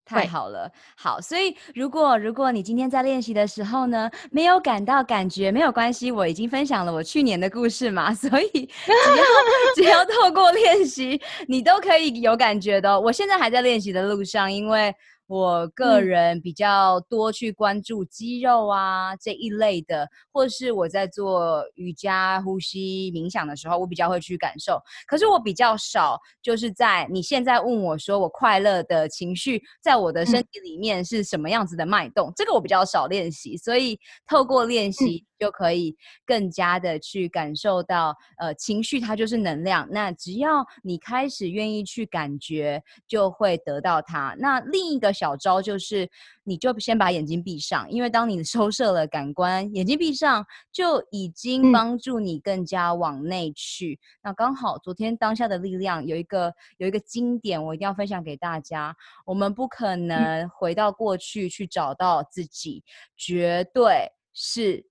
[0.06, 9.24] 太好了，好，所以如果如果你今天在练习的时候呢，没有感到感觉，没有关系，我已经分享了我去年的故事嘛， 所以只要
[9.76, 12.98] 只要透过练习，你都可以有感觉的。
[12.98, 14.96] 我现在还在练习的路上，因为。
[15.32, 24.78] 我个人比较多去关注肌肉啊、嗯、这一类的，或是我在做瑜伽、呼吸、冥想的时候，我比较会去感受。
[25.08, 35.26] 可是我比较少，就是在你现在问我说我快乐的情绪在我的身体里面是什么样子的脉动，嗯、这个我比较少练习，所以透过练习。
[35.42, 39.88] 嗯就可以更加的去感受到，呃，情绪它就是能量。
[39.90, 44.36] 那只要你开始愿意去感觉，就会得到它。
[44.38, 46.08] 那另一个小招就是，
[46.44, 53.94] 你就先把眼睛闭上，因为当你 收摄了感官，眼睛闭上就已经帮助你更加往内去。
[53.94, 58.96] 嗯、那刚好昨天当下的力量有一个有一个经典，我一定要分享给大家。
[59.26, 62.84] 我们不可能回到过去去找到自己，
[63.18, 64.91] 绝对是。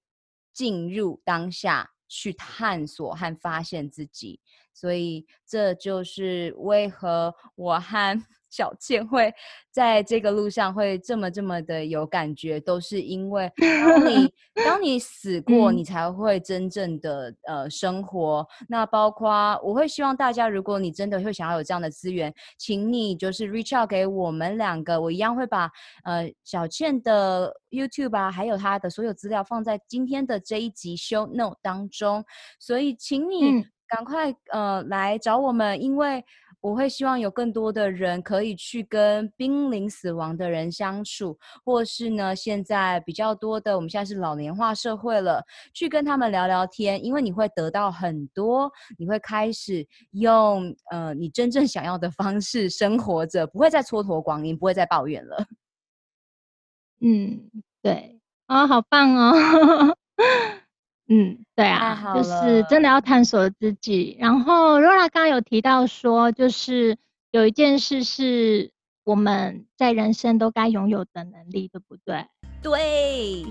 [0.52, 4.40] 进入当下去探索和发现自己，
[4.72, 9.32] 所以这就是为何我和小倩会
[9.70, 14.34] 在这个路上会这么这么的有感觉，都是因为当你
[14.66, 18.44] 当你死过，你才会真正的呃生活。
[18.68, 25.70] 那包括我会希望大家，如果你真的会想要有这样的资源，请你就是 reach out 给我们两个，我一样会把
[26.02, 32.24] 呃小倩的 YouTube 啊，还有她的所有资料放在今天的这一集 show note 当中。
[32.58, 36.24] 所以请你赶快呃来找我们，因为。
[36.60, 45.42] 我会希望有更多的人可以去跟濒临死亡的人相处，或是呢，现在比较多的，我们现在是老年化社会了，
[45.72, 55.46] 去跟他们聊聊天，因为你会得到很多，你会开始用呃你真正想要的方式生活着，不会再蹉跎光阴，不会再抱怨了。
[57.00, 57.50] 嗯，
[57.82, 59.96] 对，啊、好棒哦。
[61.12, 64.16] 嗯，对啊，就是真的要探索自己。
[64.20, 66.96] 然后 Laura 刚刚有提到说，就是
[67.32, 68.70] 有一件事是
[69.02, 72.26] 我们在人生都该拥有的能力，对不对？
[72.62, 73.44] 对。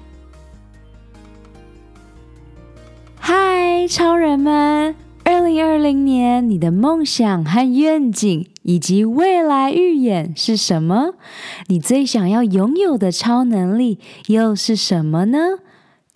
[3.19, 4.95] 嗨，超人们！
[5.26, 11.15] 二零二零年，你的梦想和愿景以及未来预演是什么？
[11.67, 15.60] 你最想要拥有的超能力又是什么呢？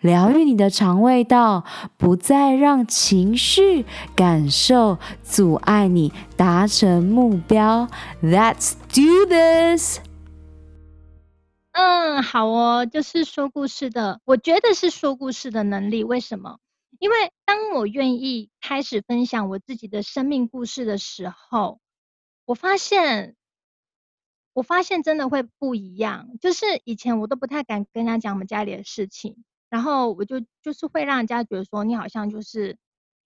[0.00, 1.64] 疗愈你的肠胃道，
[1.96, 7.88] 不再让情绪感受阻碍你达成目标。
[8.22, 10.00] Let's do this。
[11.72, 16.04] 嗯，好哦，就是说故事的，我觉得是说故事的能力。
[16.04, 16.58] 为什么？
[16.98, 21.80] 因为当我愿意开始分享我自己的生命故事的时候，
[22.44, 23.34] 我发现。
[24.54, 32.76] 我发现真的会不一样，就是以前我都不太敢跟人家讲我们家里的事情，然后我就就是会让人家觉得说你好像就是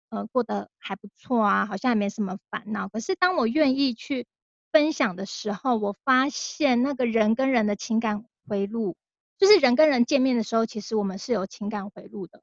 [0.09, 2.89] 呃过得还不错啊，好像也没什么烦恼。
[2.89, 4.27] 可是当我愿意去
[4.73, 8.97] 分享的时候，我发现那个人跟人的情感回路，
[9.39, 12.43] 就是人跟人见面的时候，其实我们是有情感回路的，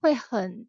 [0.00, 0.68] 会很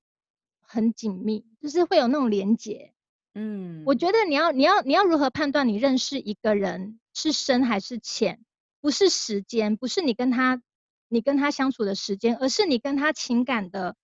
[0.62, 2.94] 很紧密，就是会有那种连结。
[3.34, 7.00] 嗯，我觉得你要你要你要如何判断你认识一个人？
[7.14, 8.44] 是深还是浅？
[8.80, 10.62] 不是时间，不是你跟他，
[11.08, 13.96] 你跟他相处的时间，而是你跟他情感的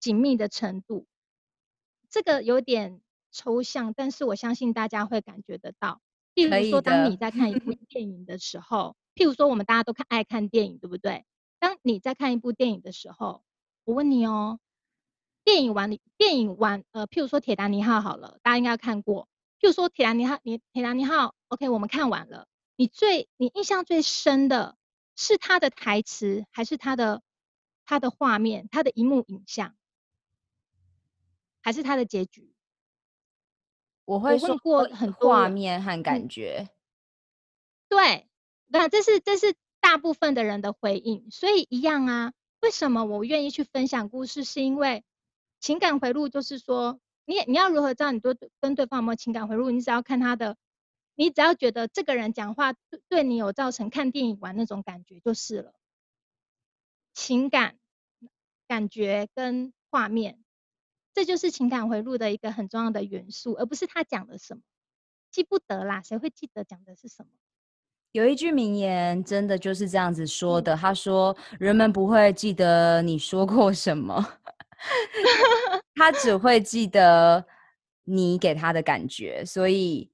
[0.00, 1.06] 紧密的程度。
[2.10, 3.00] 这个有点
[3.32, 6.00] 抽象，但是我相信大家会感觉得到。
[6.34, 11.24] 譬如说，当你在看一部电影的时候，譬如说，我们大家都看爱看电影，对不对？
[11.58, 13.44] 当你在看一部电影的时候，
[13.84, 14.58] 我问你哦，
[15.44, 19.28] 电影完，电影完，呃，譬如说《铁达尼号》好了，大家应该看过。
[19.60, 21.28] 譬如说《铁达尼号》，你《铁达尼号》。
[21.48, 22.46] OK，我们看完了。
[22.76, 24.76] 你最你印象最深的
[25.16, 27.22] 是他的台词，还是他的
[27.86, 29.76] 他的画面，他的一幕影像，
[31.62, 32.52] 还是他的结局？
[34.04, 36.68] 我会说过很多画面和感觉。
[37.88, 38.28] 对，
[38.66, 41.30] 那这是这是大部分的人的回应。
[41.30, 44.42] 所以一样啊，为什么我愿意去分享故事？
[44.44, 45.04] 是因为
[45.60, 49.70] 情感回路，就是说，你你要如何知道你对跟对方有没有情感回路？
[49.70, 50.56] 你只要看他的。
[51.16, 55.74] 你只要觉得这个人讲话对对你有造成看电影玩那种感觉就是了，
[57.12, 57.76] 情感、
[58.66, 60.42] 感觉跟画面，
[61.14, 64.62] 这就是情感回路的一个很重要的元素，而不是他讲的什么，
[65.30, 67.30] 记不得啦，谁会记得讲的是什么？
[68.10, 74.38] 有一句名言真的就是这样子说的，他说：“人们不会记得你说过什么，
[75.94, 77.46] 他只会记得
[78.04, 80.13] 你给他的感觉。”所以。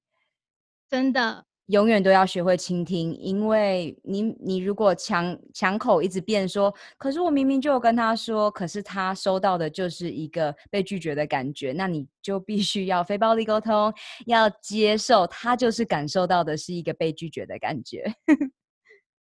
[0.91, 13.95] 真的，永远都要学会倾听，因为你，你如果强强口一直辩说，可是我明明就有跟他说，可是他收到的就是一个被拒绝的感觉，那你就必须要非暴力沟通，
[14.26, 18.12] 要接受他就是感受到的是一个被拒绝的感觉。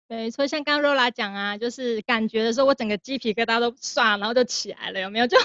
[0.09, 5.27] 对，所以像刚刚 Rola 讲啊，就是感觉的时候，我整个鸡皮疙瘩都唰，然后就起来了，有没有？
[5.29, 5.37] 就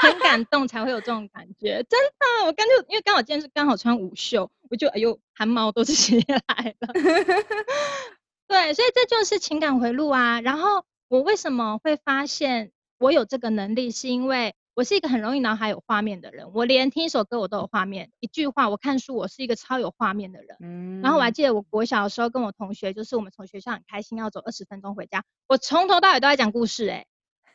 [0.00, 2.46] 很感动才会有这种感觉，真的。
[2.46, 6.92] 我刚就因为刚好今天是刚好穿午袖，我就哎呦汗毛都起来了。
[8.46, 10.40] 对，所以这就是情感回路啊。
[10.40, 16.52] 然后我为什么会发现我有这个能力，是因为我是一个很容易脑海有画面的人。
[16.54, 20.56] 我连听一首歌我都有画面，一句话，我看书我是一个超有画面的人。
[20.60, 21.00] 嗯。
[21.02, 27.06] 然后我还记得我国小的时候跟我同学，就是我们从学校很开心要走二十分钟回家，我从头到尾都在讲故事哎、欸。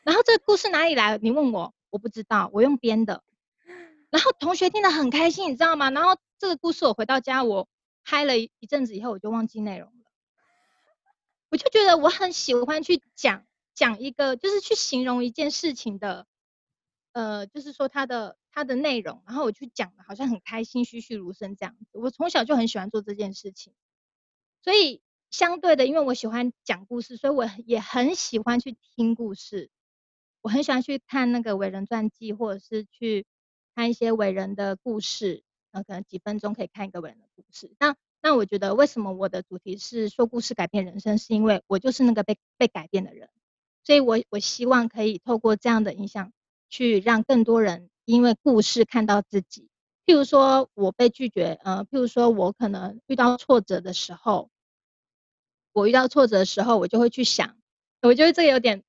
[0.04, 1.18] 然后这个故事哪里来？
[1.18, 3.24] 你问我，我不知道，我用编的。
[4.12, 5.90] 然后同学听得很开心，你知道吗？
[5.90, 7.68] 然后这个故事我回到家，我
[8.04, 9.96] 嗨了一阵子以后，我就忘记内容了。
[11.50, 13.44] 我就觉得我很喜欢去讲
[13.74, 16.28] 讲一个，就是去形容一件事情的，
[17.16, 21.98] 呃，就是说它的它的内容，然后我去讲的好像很开心，栩栩如生这样子。
[21.98, 23.74] 我从小就很喜欢做这件事情，
[24.62, 25.02] 所以
[25.32, 29.70] 相对的，因为我喜欢讲故事，所以我也很喜欢去听故事。
[30.42, 33.26] 我很喜欢去看那个伟人传记，或者是去。
[33.78, 37.76] 看一些伟人的故事，呃，可能几分钟可以看一个伟人的故事。
[37.78, 43.30] 那那我觉得，为什么我的主题是说故事改变人生，是因为我就是那个被被改变的人，
[43.84, 46.32] 所以我我希望可以透过这样的影响，
[46.76, 49.70] 去让更多人因为故事看到自己。
[50.06, 54.50] 譬如说我被拒绝，呃，譬如说我可能遇到挫折的时候，
[55.72, 57.56] 我遇到挫折的时候，我就会去想，
[58.02, 58.84] 我觉得这个有点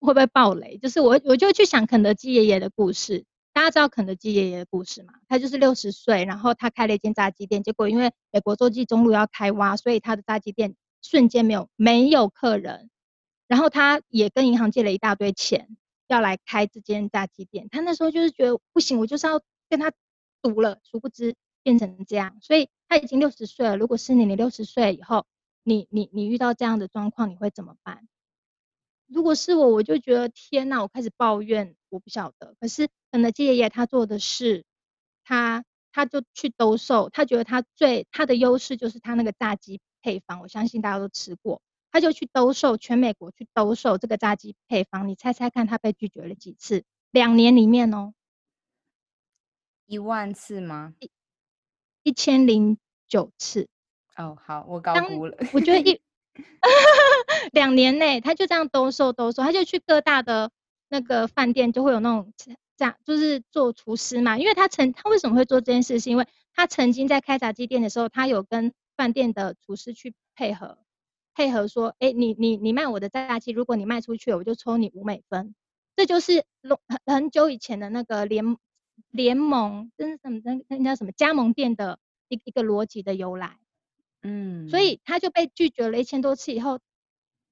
[0.00, 0.78] 会不会爆雷？
[0.78, 3.26] 就是我我就去想肯德基爷爷的故事。
[3.52, 5.12] 大家知道肯德基爷爷的故事吗？
[5.28, 12.88] 他就是六十岁，然后他开了一间炸鸡店，结果因为美国洲际中路要开挖，所以他的炸鸡店瞬间没有没有客人，
[13.46, 15.76] 然后他也跟银行借了一大堆钱
[16.06, 17.68] 要来开这间炸鸡店。
[17.70, 19.92] 他那时候就是觉得不行，我就是要跟他
[20.42, 22.38] 赌了，殊不知变成这样。
[22.40, 23.76] 所以他已经六十岁了。
[23.76, 25.26] 如果是你，你六十岁以后，
[25.62, 28.06] 你你你遇到这样的状况，你会怎么办？
[29.06, 31.76] 如果是我，我就觉得天哪，我开始抱怨。
[31.88, 34.64] 我不晓得，可是肯德基爷爷他做的事，
[35.24, 41.62] 他他就去兜售，他觉得他最他的优势就是他那个炸鸡配方，我相信大家都吃过，
[41.96, 46.84] 他就去兜售，全美国去兜售这个炸鸡配方，你猜猜看他被拒绝了几次？
[47.10, 48.12] 两年里面哦，
[49.86, 50.92] 一万次吗？
[51.00, 51.10] 一
[52.02, 52.76] 一千零
[53.08, 53.68] 九次。
[54.14, 55.38] 哦，好，我高估了。
[55.54, 55.98] 我觉得一
[57.52, 60.50] 两年内他就这样兜售兜售，他就去各大的。
[60.88, 62.52] 那个饭店就会有那种这
[62.84, 70.78] 样，就是做厨师嘛，因为他曾他为什么会做这件事，是因为他曾经在开炸鸡店的时候，他有跟饭店的厨师去配合，
[71.36, 75.54] 配合说，哎，你你你卖我的炸鸡，如果你卖出去，我就抽你五美分，
[75.94, 76.44] 这就是
[76.88, 78.56] 很很久以前的那个联
[79.10, 83.58] 联盟，真是什么那那叫什么加盟店的一一个逻辑的由来，
[84.22, 86.80] 嗯，所以他就被拒绝了一千多次以后。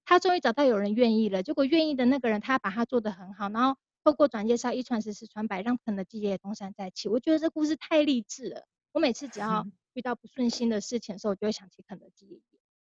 [0.06, 7.08] 他终于找到有人愿意了，结果愿意的那个人，他把他做得很好，然后透过转介绍，一传十，十传百，让肯德基爷爷东山再起。
[7.08, 8.66] 我觉得这故事太励志了。
[8.92, 12.42] 我每次只要 遇到不顺心的事情的时候，我就会想起肯德基爷爷，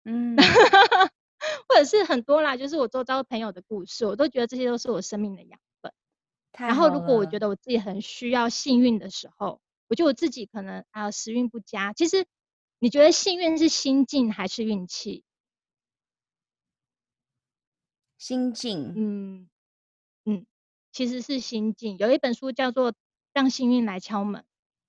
[0.06, 0.36] 嗯，
[1.68, 5.91] 或者是很多啦，就是我周遭朋友的故事，我都觉得这些都是我生命的养分。
[6.58, 11.93] 然后，如果我觉得我自己很需要幸运的时候，我觉得我自己可能啊时运不佳。
[11.93, 12.26] 其实，
[12.80, 15.24] 你觉得幸运是心境还是运气？
[18.20, 19.49] 心境，嗯
[20.26, 20.45] 嗯，
[20.91, 21.97] 其实是心境。
[21.97, 22.91] 有一本书叫做
[23.34, 24.41] 《让幸运来敲门》，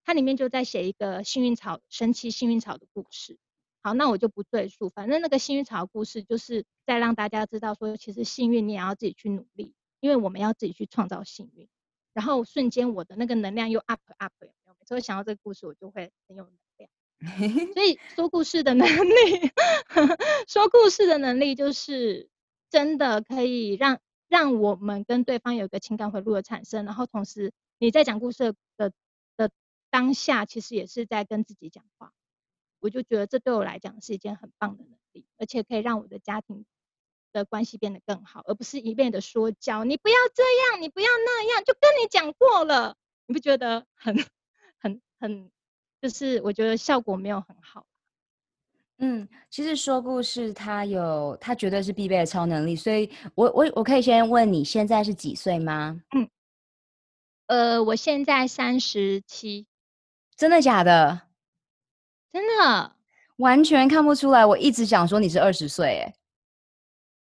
[0.04, 3.38] 它里面就在写一个幸运草，神奇幸运草的故事。
[3.86, 4.88] 好，那我就不赘述。
[4.90, 11.68] 反正那个幸运草故事，就是在让大家知道说，其实幸运你也要自己去努力，因为我们要自己去创造幸运。
[12.12, 14.74] 然后瞬间我的那个能量又 up up，有没有？
[14.80, 17.72] 每次我想到这个故事，我就会很有能量。
[17.74, 19.52] 所以说故事的能力，
[20.48, 22.28] 说故事的能力就是。
[22.68, 28.90] 真的可以让让我们跟对方有一个情感回路的产生，然后同时你在讲故事的
[29.36, 29.50] 的
[29.88, 32.12] 当下，其实也是在跟自己讲话。
[32.80, 36.64] 我就觉得这对我来讲是一件很棒的能力，而且可以让我的家庭
[37.32, 39.84] 的关系变得更好，而不是一味的说教。
[39.84, 42.96] 你不要这样，你不要那样，就跟你讲过了，
[43.26, 44.16] 你不觉得很
[44.78, 45.50] 很很，
[46.00, 47.86] 就是我觉得效果没有很好。
[48.98, 52.74] 嗯，其实说故事，它有，它绝对是必备的超能力。
[52.74, 56.00] 所以我，我我我可以先问你，现在是几岁吗？
[56.14, 56.28] 嗯，
[57.46, 59.66] 呃，我现在三十七。
[60.34, 61.20] 真的假的？
[62.32, 62.92] 真的，
[63.36, 64.44] 完全看不出来。
[64.44, 66.14] 我一直想说你是二十岁，哎。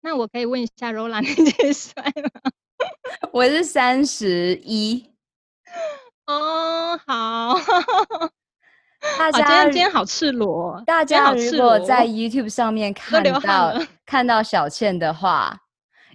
[0.02, 2.50] 那我可以问一下，Rola，你几岁吗？
[3.32, 5.10] 我是三十一。
[6.26, 7.56] 哦，好。
[9.18, 15.56] 大家、哦、今天今天好赤裸，大家如果在 YouTube 上面看到看到小倩的话，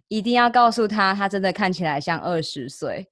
[0.09, 3.07] 一定要告诉她，她真的看起来像二十岁。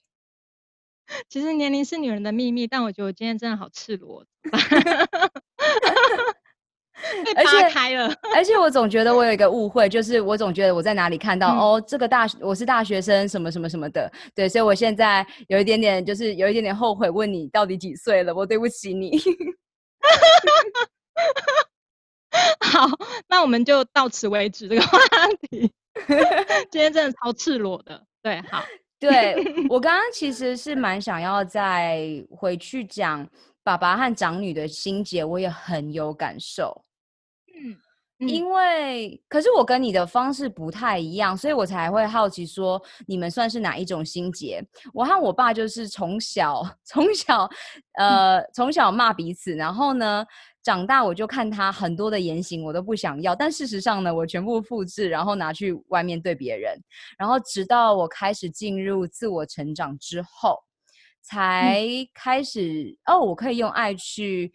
[1.28, 4.26] 其实年龄是女人的秘密，但我觉得我今天真的好赤裸。
[7.24, 8.14] 被扒开了。
[8.36, 14.12] 而且我总觉得我有一个误会，就是我总觉得我在哪里看到、嗯、哦，这个大我是大学生，什么什么什么的。
[14.36, 18.36] 对，所以我现在有一点点，就是有一点点后悔，问你到底几岁了？
[18.36, 19.18] 我对不起你。
[22.60, 22.88] 好，
[23.28, 25.00] 那我们就到此为止这个话
[25.50, 25.72] 题。
[26.70, 28.64] 今天真的超赤裸的，对，好，
[29.00, 29.36] 对
[29.70, 33.26] 我刚刚其实是蛮想要再回去讲
[33.64, 36.84] 爸爸和长女的心结，我也很有感受，
[38.28, 44.64] 因为可是我跟你的方式不太一样，所以我才会好奇说你们算是哪一种心结？
[44.94, 47.50] 我和我爸就是从小 从小
[47.98, 50.26] 呃从小骂彼此，然后呢。
[50.62, 53.34] 长大我就看他很多的言行，我都不想要。
[53.34, 56.78] 但事实上呢，我全部复制，然后拿去外面对别人。
[57.18, 60.60] 然后直到我开始进入自我成长之后，
[61.24, 64.52] 才开始、嗯、哦，我可以用爱去。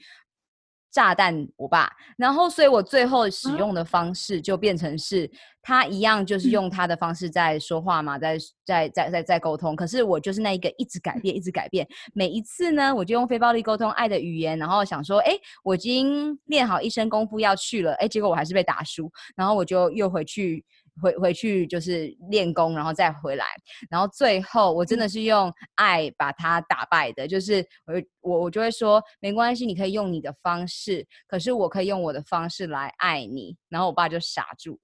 [0.95, 5.29] 炸弹我爸，然后所以我最后使用的方式就变成是
[5.61, 9.75] 他一样，就是用他的方式在说话嘛，在在在在在沟通。
[9.75, 11.85] 可是我就是那一个一直改变，一直改变。
[12.13, 15.33] 每一次呢，我就用非暴力沟通爱的语言，然后想说，哎，
[15.65, 20.65] 我已经练好一身功夫要去了，哎，结果我还是被打输，然后我就又回去。
[21.03, 23.45] 回回去就是练功，然后再回来，
[23.91, 33.57] 然后最后我真的是用爱把他打败的，就是我我我就会说没关系，你可以用你的方式，可是我可以用我的方式来爱你。
[33.69, 34.79] 然后我爸就傻住，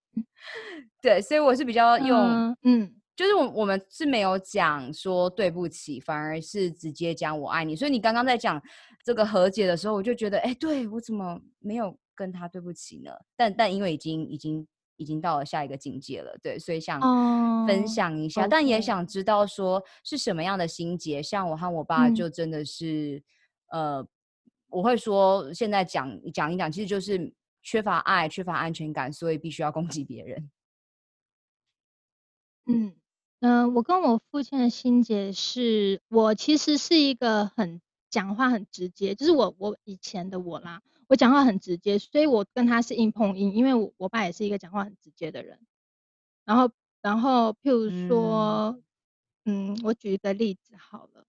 [1.00, 7.74] 对，所以我是比较用，嗯，嗯就是我我们是没有讲说对不起，反而是直接讲我爱你。
[7.74, 8.60] 所以你刚刚在讲
[9.02, 13.12] 这个和解的时候，我就觉得，哎，对我怎么没有跟他对不起呢？
[13.36, 14.66] 但但因为已经已经。
[15.00, 17.00] 已经到了下一个境界了，对，所以想
[17.66, 21.22] 分享一下，oh, 但也想知道说是什么样的心结。
[21.22, 23.22] 像我和我爸就真的是，
[23.72, 24.08] 嗯、呃，
[24.68, 27.32] 我会说现在讲讲一讲，其实就是
[27.62, 30.50] 缺乏爱、缺乏安全感，所以必须要攻击别人。
[32.66, 32.92] 嗯
[33.40, 37.80] 嗯、呃，我跟我父亲的心结是，我其实是一个很
[38.10, 40.82] 讲话很直接，就是我我以前的我啦。
[41.10, 45.58] 我讲话很直接，所以我跟他是硬碰硬，因为我我爸也是一个讲话很直接的人。
[46.44, 46.70] 然后，
[47.02, 48.80] 然后，譬如说，
[49.44, 51.24] 嗯，嗯，我举一个例子好了，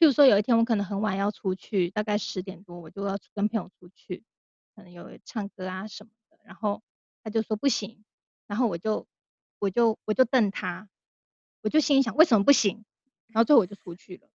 [0.00, 4.24] 譬如说有一天我可能很晚要出去，大概十点多我就要跟朋友出去，
[4.74, 6.82] 可能有唱歌啊什么的，然后
[7.22, 8.04] 他就说不行，
[8.48, 9.06] 然后我就
[9.60, 10.88] 我就我就瞪他，
[11.62, 12.84] 我就心里想为什么不行，
[13.28, 14.28] 然后最后我就出去了，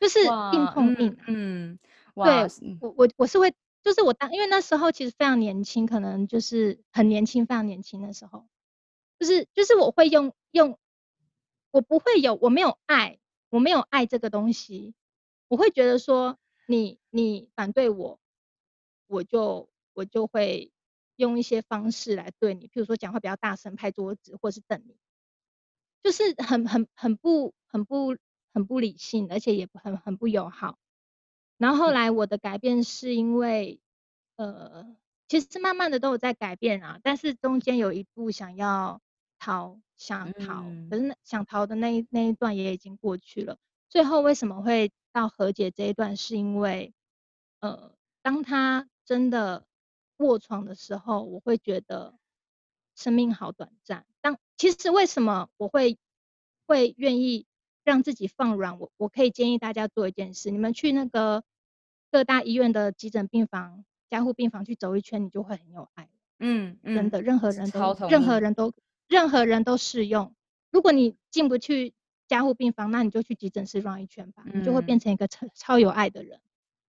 [0.00, 1.78] 就是硬碰硬，啊嗯，嗯，
[2.24, 3.54] 对我我我是会。
[3.84, 8.46] 就是我当，因为那时候其实非常年轻，可能就是很年轻，非常年轻的时候，
[9.18, 10.78] 就是就是我会用用，
[11.70, 13.18] 我不会有，我没有爱，
[13.50, 14.94] 我没有爱这个东西，
[15.48, 18.18] 我会觉得说你你反对我，
[19.06, 20.72] 我就我就会
[21.16, 24.96] 用一些方式来对你，譬如说讲话比较大声，拍桌子，或是瞪你，
[26.02, 28.16] 就是很很很不很不
[28.52, 30.76] 很不理性，而且也很很不友好。
[31.58, 33.80] 然后后来我的改变是因为，
[34.36, 34.96] 呃，
[35.28, 39.00] 其实是慢慢的都有在改变啊，但是中间有一步想要
[39.38, 43.58] 逃，想逃，可是想逃的那一那一段也已经过去了。
[43.88, 46.94] 最后为什么会到和解这一段，是因为，
[47.60, 47.92] 呃，
[48.22, 49.66] 当他真的
[50.18, 52.14] 卧床的时候，我会觉得
[52.94, 54.06] 生命好短暂。
[54.20, 55.98] 当其实为什么我会
[56.66, 57.46] 会愿意
[57.88, 58.78] 让自己放软？
[58.78, 61.42] 我我可以建议大家做一件事，你们去那个。
[62.10, 66.08] 各大医院的急诊病房、加护病房去走一圈，你就会很有爱。
[66.38, 68.72] 嗯，嗯真的，任何人都，任何人都，
[69.08, 70.34] 任何人都适用。
[70.70, 71.92] 如果你进不去
[72.26, 76.40] 加护病房，那你就去急诊室绕一圈吧，嗯，你就会变成一个超超有爱的人。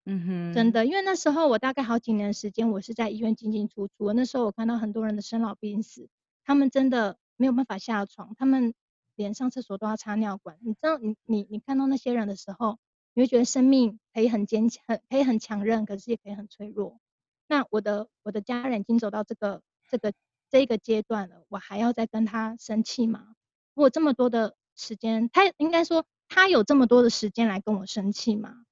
[0.05, 4.13] 嗯哼，真的，因为那时候我大概好几年的时间，我是在医院进进出出。
[4.13, 6.07] 那时候我看到很多人的生老病死，
[6.45, 8.73] 他们真的没有办法下床，他们
[9.23, 10.57] 连上厕所都要插尿管。
[10.61, 12.79] 你知道，你你你看到那些人的时候。
[13.15, 16.99] 你会觉得生命可以很坚强，很可以很强韧，可是也可以很脆弱。
[17.47, 20.13] 那我的我的家人已经走到这个这个
[20.49, 23.33] 这一个阶段了，我还要再跟他生气吗？
[23.73, 28.63] 我这么多的时间，他应该说他有这么多的时间来跟我生气吗？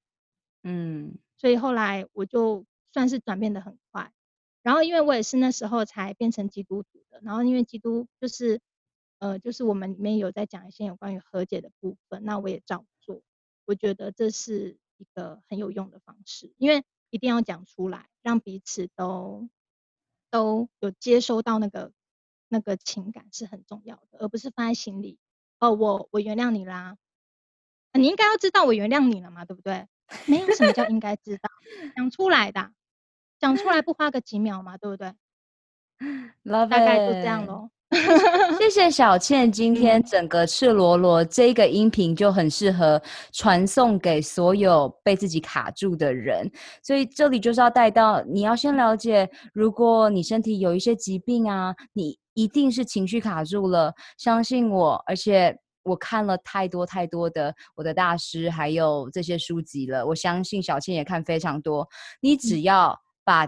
[0.63, 4.13] 嗯，所以后来我就算是转变得很快。
[4.61, 8.61] 然后因为我也是那时候才变成基督徒的，然后因为基督就是
[9.19, 13.21] 呃就是我们里面有在讲一些有关于和解的部分，那我也照做。
[13.65, 19.49] 我觉得这是一个很有用的方式，因为一定要讲出来，让彼此都
[20.29, 21.91] 都有接收到那个
[22.47, 25.17] 那个情感是很重要的，而不是放在心里。
[25.59, 26.97] 哦，我我原谅你啦，
[27.93, 29.87] 你应该要知道我原谅你了嘛，对不对？
[30.25, 31.49] 没有什么叫应该知道，
[31.95, 32.71] 讲出来的。
[33.39, 35.13] 讲出来不花个几秒嘛，对不对.
[36.43, 37.69] 大概就这样喽。
[38.59, 46.51] 谢谢小倩，今天整个赤裸裸这个音频就很适合传送给所有被自己卡住的人，
[46.83, 61.87] 所以这里就是要带到，你要先了解，如果你身体有一些疾病啊，你一定是情绪卡住了，相信我，而且我看了太多太多的我的大师还有这些书籍了，我相信小倩也看非常多，
[62.19, 63.47] 你只要把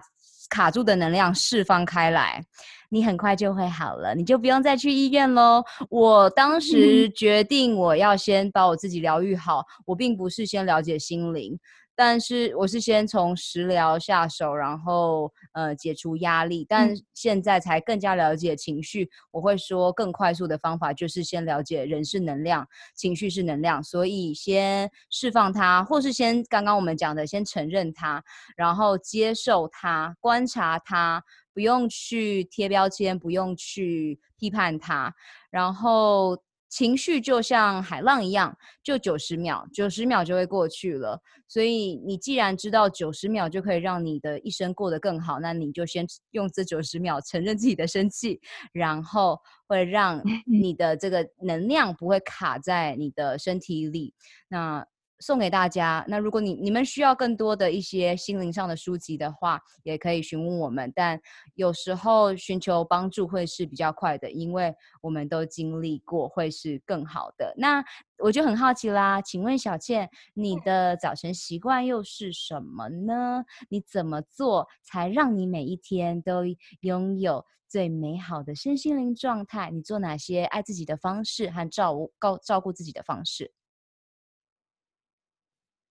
[0.50, 2.43] 卡住的能量释放开来。
[2.91, 5.64] 你很快就会好了，你就不用再去医院喽。
[5.91, 11.56] 我当时决定我要先把我自己疗愈好，我并不是先了解心灵，
[12.02, 16.66] 但是我是先从食疗下手，然后呃解除压力。
[16.70, 28.24] 但现在才更加了解情绪，我会说更快速的方法就是先了解人是能量，情绪是能量，所以先释放它，或是先刚刚我们讲的先承认它，
[28.56, 31.22] 然后接受它，观察它。
[31.52, 35.14] 不用去贴标签，不用去批判它，
[35.50, 36.38] 然后
[36.70, 41.20] 情绪就像海浪一样，就九十秒，九十秒就会过去了。
[41.48, 48.40] 所以你既然知道九十秒就可以让你的一生过得更好，那你就先用这九十秒承认自己的生气，
[48.72, 54.14] 然后会让 你的这个能量不会卡在你的身体里。
[54.48, 54.86] 那。
[55.20, 56.04] 送给大家。
[56.08, 60.92] 那如果你你们需要更多的一些心灵上的书籍的话，也可以询问我们。
[60.96, 61.20] 但
[61.56, 67.54] 有时候寻求帮助会是比较快的，因为我们都经历过，会是更好的。
[67.58, 67.84] 那
[68.18, 73.44] 我就很好奇啦，请问小倩，你的早晨习惯又是什么呢？
[73.70, 76.44] 你怎么做才让你每一天都
[76.82, 79.70] 拥有最美好的身心灵状态？
[79.72, 82.10] 你做哪些爱自己的方式和照顾
[82.44, 83.52] 照顾自己的方式？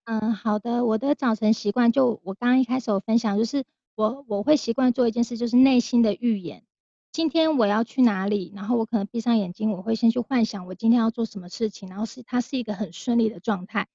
[0.08, 0.86] 嗯，好的。
[0.86, 6.64] 我的早晨习惯就我刚刚一开始有分享，就是我我会习惯做一件事，就是内心的预演。
[7.12, 8.50] 今天我要去哪里？
[8.54, 13.86] 然后我可能闭上眼睛，我会先去幻想我今天要做什么事情，然后是它是一个很顺利的状态。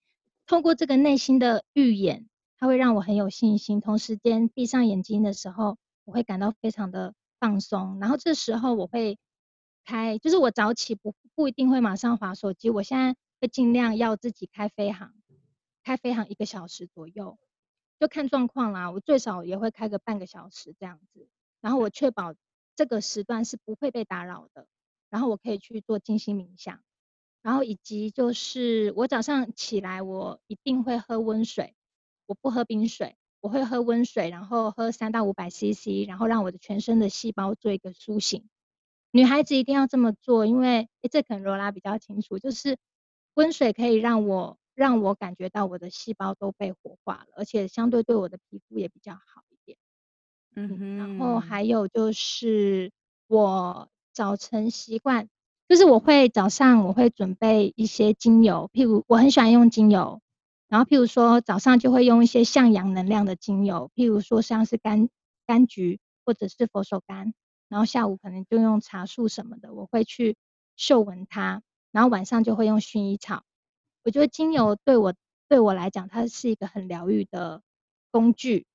[0.45, 2.27] 透过这个内心的预演，
[2.59, 3.81] 它会让我很有信心。
[3.81, 7.97] 同时间闭上眼睛的时候，我会感到非常的放松。
[7.99, 9.17] 然后这时候我会
[9.83, 15.11] 开，就是我早起不不一定会马上滑手机，我现在会尽量要自己开飞航。
[15.83, 17.37] 开飞航一个小时左右，
[17.99, 18.89] 就看状况啦。
[18.91, 21.27] 我最少也会开个半个小时这样子，
[21.61, 22.33] 然后我确保
[22.75, 24.67] 这个时段是不会被打扰的，
[25.09, 26.81] 然后我可以去做静心冥想，
[27.41, 31.75] 然后以及就是我早上起来，我一定会喝温水，
[32.25, 38.49] 我不喝冰水，我会喝温水，然后喝三到五百 CC，然后让我的全身的细胞做一个苏醒。
[39.11, 42.77] 女孩子一定要这么做，因为这可能罗拉比较清楚，就是
[43.35, 44.57] 温水可以让我。
[44.75, 49.77] 让我感觉到我的细胞都被活化了，而且相对对我的皮肤也比较好一点。
[50.55, 52.91] 嗯哼，然后还有就是
[53.27, 55.27] 我早晨习惯，
[55.67, 60.21] 就是我会早上我会准备一些精油，譬如我很喜欢用精油，
[60.67, 65.09] 然后譬如说早上就会用一些向阳能量的精油，譬如说像是柑
[65.47, 67.33] 柑橘或者是佛手柑，
[67.69, 70.35] 然后下午可能就用茶树什么的，我会去
[70.75, 71.61] 嗅闻它，
[71.91, 73.43] 然后晚上就会用薰衣草。
[74.03, 75.13] 我觉得精油对我
[75.47, 77.61] 对我来讲，它是一个很疗愈的
[78.11, 78.65] 工具，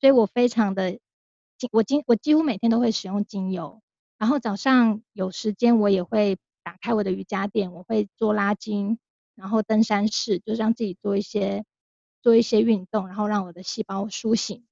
[0.00, 0.98] 所以我非常的，
[1.70, 3.80] 我今我几乎每天都会使用精油。
[4.18, 8.98] 然后早上有时间，我也会打开我的瑜伽垫，我会做拉筋，
[9.34, 11.64] 然后登山式，就是让自己做一些
[12.22, 14.64] 做一些运动，然后让我的细胞苏醒。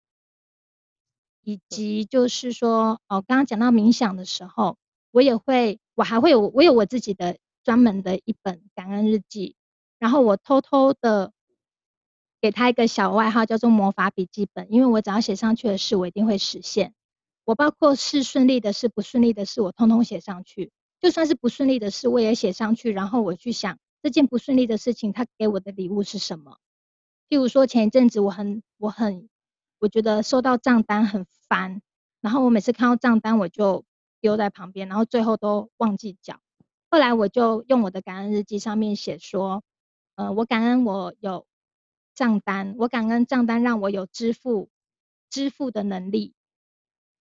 [1.45, 4.77] 以及就是说，哦，刚刚讲到冥想的时候，
[5.11, 9.57] 我也会，我还会有我有我自己的专门的一本感恩日记。
[10.03, 11.31] 然后我偷偷的
[12.41, 16.93] 给他一个小外号，叫做魔法笔记本，因为我只要写上去的事，我一定会实现。
[17.45, 20.73] 我包括是顺利的事、不顺利的事，我通通写上去。
[21.01, 22.91] 就算是不顺利的事，我也写上去。
[22.91, 26.59] 然后我去想这件不顺利的事情，他给我的礼物是什么？
[27.29, 29.29] 譬如说前一阵子我很、我很，
[29.79, 31.81] 我觉得收到账单很烦，
[32.21, 33.85] 然后我每次看到账单我就
[34.21, 36.41] 丢在旁边，然后最后都忘记缴。
[36.91, 39.63] 后来我就用我的感恩日记上面写说。
[40.17, 41.47] 呃，我感恩我有
[42.15, 44.71] 账单，我感恩账单让我有支付
[45.31, 46.35] 支付的能力，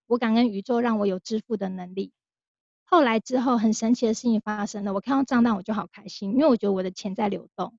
[0.08, 2.12] 我感恩宇宙让我有支付的能力。
[2.86, 7.78] 后来之后，很神奇的事情发生了，我看到账单我就好开心，因为我觉得我的钱在流动。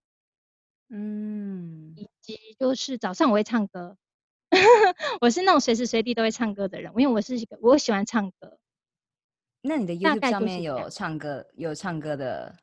[0.90, 3.96] 嗯，以及就是早上我会唱歌，
[5.20, 8.58] 我是那种随时随地都会唱歌的人，因为我是一个我喜欢唱歌。
[9.64, 12.56] 那你的 YouTube 上面有唱歌有唱歌的？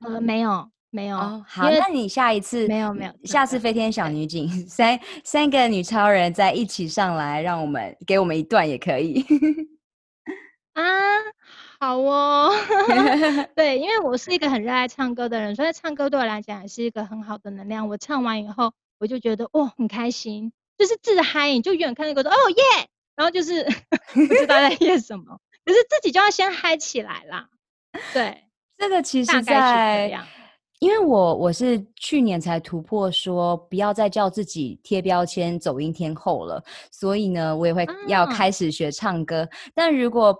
[0.00, 0.70] 呃，没有。
[0.90, 1.16] 没有。
[1.16, 9.24] 哦、好，那你下一次没有没有，下次飞天小女警 三三个女超人再一起上来，让我们给我们一段也可以。
[10.74, 10.82] 啊，
[11.78, 12.52] 好哦。
[13.54, 17.88] 对，因为我是一个很热爱唱歌的人，所以唱歌对我来讲也是一个很好的能量。
[17.88, 23.64] 我唱完以后，我就觉得哦很开心，就是自嗨，你就远远看那个说哦耶，然后就是
[24.14, 27.48] 不知道在耶什么，可是自己就要先嗨起来啦。
[28.14, 28.44] 对，
[28.78, 30.08] 这个其实在，
[30.80, 39.42] 因为我我是去年才突破说不要再叫自己贴标签走音天后了，所以呢，我也会要开始学唱歌。
[39.42, 40.34] 啊、但如果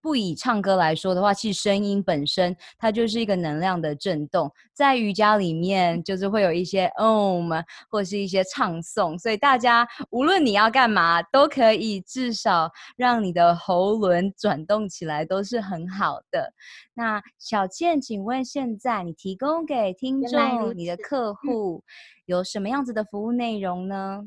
[0.00, 16.52] 不以唱歌来说的话，其实声音本身它就是一个能量的震动，在瑜伽里面就是会有一些 Om 或是一些唱诵，所以大家无论你要干嘛，都可以至少让你的喉轮转动起来，都是很好的。
[16.94, 21.82] 那小倩，请问现在你提供给听众、你的客户
[22.26, 24.22] 有什么样子的服务内容呢？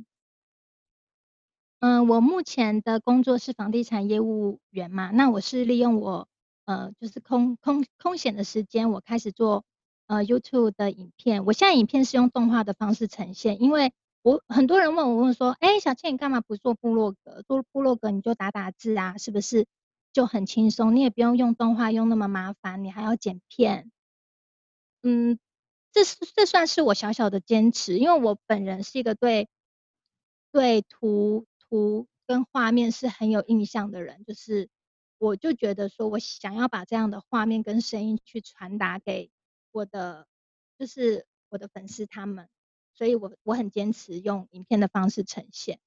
[1.81, 6.27] 嗯，我目前的工作是房地产业务员嘛，那我是利用我
[6.65, 9.63] 呃，就是空空空闲的时间，我开始做
[10.07, 11.45] 呃 YouTube 的影片。
[11.45, 17.43] 我现在影片是用动画的方式呈现，因为我很多人问我问说，哎，小倩你干嘛不做部落格？
[17.47, 19.65] 做部落格你就打打字啊，是不是
[20.11, 20.93] 就很轻松？
[20.97, 23.89] 你也不用用动画用那么麻烦，你还要剪片。
[25.01, 25.39] 嗯，
[25.93, 29.47] 这是这算是我小小的坚持，因为我本人是一个对
[30.51, 31.45] 对图。
[31.69, 34.69] 图跟画面是很有印象的人，就是
[35.17, 39.31] 我就觉得说，我想要把这样的画面跟声音去传达给
[39.71, 40.27] 我的，
[40.77, 42.47] 就是我的粉丝他们，
[42.93, 45.79] 所以我我很坚持用影片的方式呈现。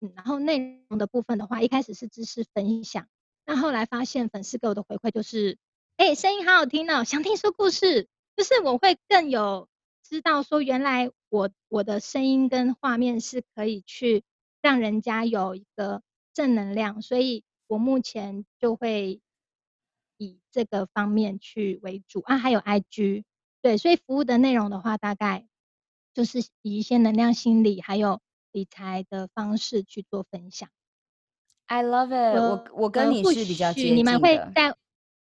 [0.00, 3.08] 嗯，然后内容的部分的话，一开始是知识分享，
[3.44, 5.58] 那后来发现粉丝给我的回馈就是，
[5.96, 9.68] 哎，声音好好听哦，想听说故事，就是我会更有
[10.02, 14.24] 知道说，原来我我的声音跟画面是可以去。
[14.62, 16.02] 让人家有一个
[16.32, 19.20] 正能量，所以我目前就会
[20.16, 23.24] 以这个方面去为主啊，还有 IG，
[23.60, 25.46] 对，所以服务的内容的话，大概
[26.14, 28.20] 就是以一些能量心理还有
[28.52, 30.68] 理财的方式去做分享。
[31.66, 33.96] I love it，我我，我跟你是比较接近的。
[33.96, 34.76] 你们会在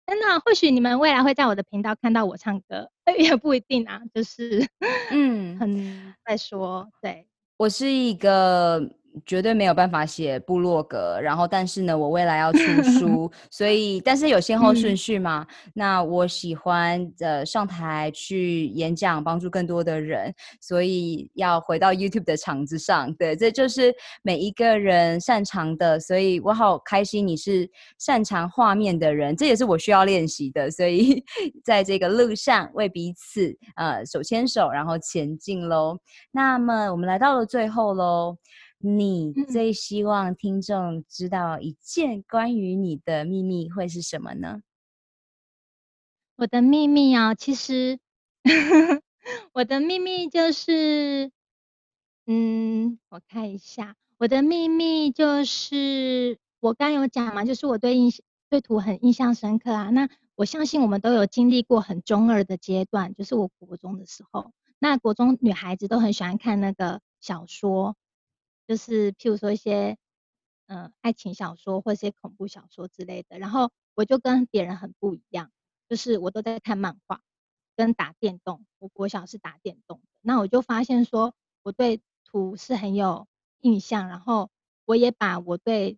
[0.07, 4.67] 真的，或许你们未来会在我的频道看到我唱歌， 也不一定啊，就是
[5.13, 8.97] 嗯，很再说，对，我是一个。
[9.27, 15.47] 绝对没有办法写部落格，然后但是呢，我未来要出书， 所以但是有先后顺序嘛。
[15.49, 23.13] 嗯、那我喜欢呃上台去演讲，帮助更多的人，所以要回到 YouTube 的场子上。
[23.15, 30.71] 对，这就是每一个人擅长的，所以我好开心你是擅长画面的人，这也是我需要练习的。
[30.71, 31.23] 所以
[31.65, 35.99] 在这个路上为彼此呃手牵手，然后前进喽。
[36.31, 38.37] 那么我们来到了最后喽。
[38.81, 44.63] 你最希望听众知道一件关于你的秘密会是什么呢？
[46.37, 47.99] 我的秘密啊，其实
[49.53, 51.33] 我的秘密就是，
[52.27, 58.13] 嗯，我看一下，我的秘密就是我刚有讲嘛，就是我对印
[58.49, 59.91] 对图很印象深刻啊。
[59.91, 67.97] 那我相信我们都有经历过很中二的阶段，就是我国中的时候，那国中女孩子都很喜欢看那个小说。
[68.69, 69.97] 就是譬如说一些，
[70.67, 75.51] 嗯、呃，爱情小说或者一些恐怖小说之类的，然后我就跟别人很不一样，
[75.89, 77.23] 就是我都在看漫画
[77.75, 78.67] 跟打电动。
[78.79, 83.27] 我国小是打电动，那我就发现说我对图是很有
[83.63, 84.51] 印象，然后
[84.85, 85.97] 我也把我对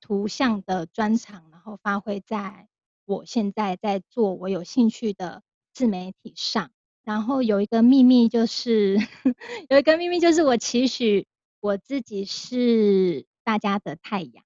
[0.00, 2.68] 图像的专长，然后发挥在
[3.04, 6.70] 我现在在做我有兴趣的自媒体上。
[7.02, 8.96] 然后有一个秘密就是，
[9.68, 11.26] 有一个秘密就是我期许。
[11.60, 14.42] 我自己是大家的太阳，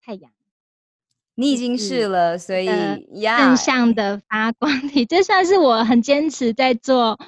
[0.00, 0.30] 太阳，
[1.34, 7.18] 你已经是了，所以正向的发光体， 这算是我很坚持在做，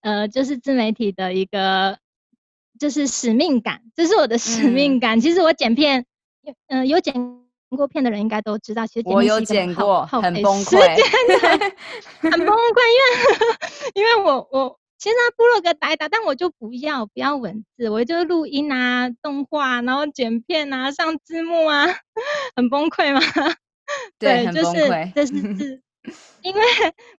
[0.00, 1.98] 呃，就是自媒体的一个，
[2.80, 5.18] 就是使命感，这是我的使命感。
[5.18, 6.04] 嗯、其实我剪片，
[6.66, 7.14] 嗯、呃，有剪
[7.70, 10.78] 过片的人应该都知道，其实我有剪过，很崩溃，
[12.18, 13.14] 很崩溃，因为
[13.94, 14.80] 因为我我。
[14.98, 21.86] 其实部落格打一打，但我就不要不要文字，我就录音啊、动画，然后剪片啊、上字幕啊，
[22.56, 23.20] 很崩溃吗？
[24.18, 25.82] 对，对就是这是字，
[26.42, 26.62] 因为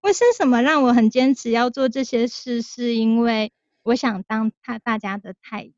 [0.00, 2.62] 为什么让我很坚持要做这些事？
[2.62, 3.52] 是因为
[3.82, 5.72] 我想当他大家的太阳，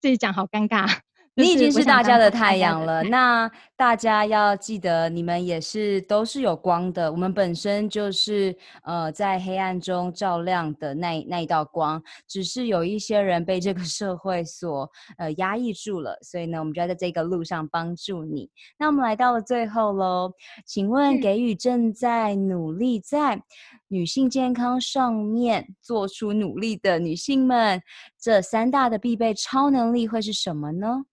[0.00, 1.00] 自己讲好尴尬。
[1.38, 3.02] 你已经是大家的太阳了。
[3.04, 7.10] 那大家要记得，你们也是都是有光的。
[7.10, 16.18] 我们本身就是呃在黑暗中照亮的那那一道光，只是有一些人被这个 社会所呃压抑住了。
[16.22, 18.50] 所以呢，我们就要在这个路上帮助你。
[18.76, 20.32] 那我们来到了最后喽，
[20.66, 23.40] 请问给予正在努力在
[23.86, 27.80] 女性健康上面做出努力的女性们，
[28.20, 31.04] 这三大的必备超能力会是什么呢？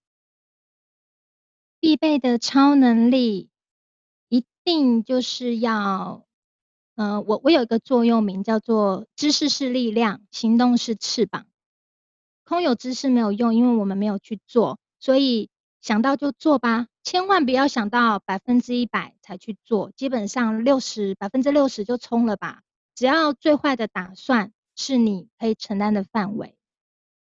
[1.85, 3.51] 必备的超能力，
[4.27, 6.25] 一定就是要，
[6.95, 11.45] 呃，我我有一个座右铭叫做“知识是力量，行动是翅膀”。
[12.43, 22.63] 空有知识没有用，因为我们没有去做，所以想到就做吧，千万不要想到百分之一百才去做，基本上六十百分之六十就冲了吧。
[22.95, 26.57] 只要最坏的打算是你可以承担的范围。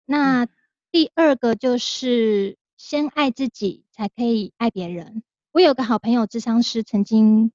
[0.06, 0.48] 那
[0.90, 2.58] 第二个就是。
[2.80, 5.22] 先爱自己，才可以爱别人。
[5.52, 7.52] 我有个好朋友，智商师曾经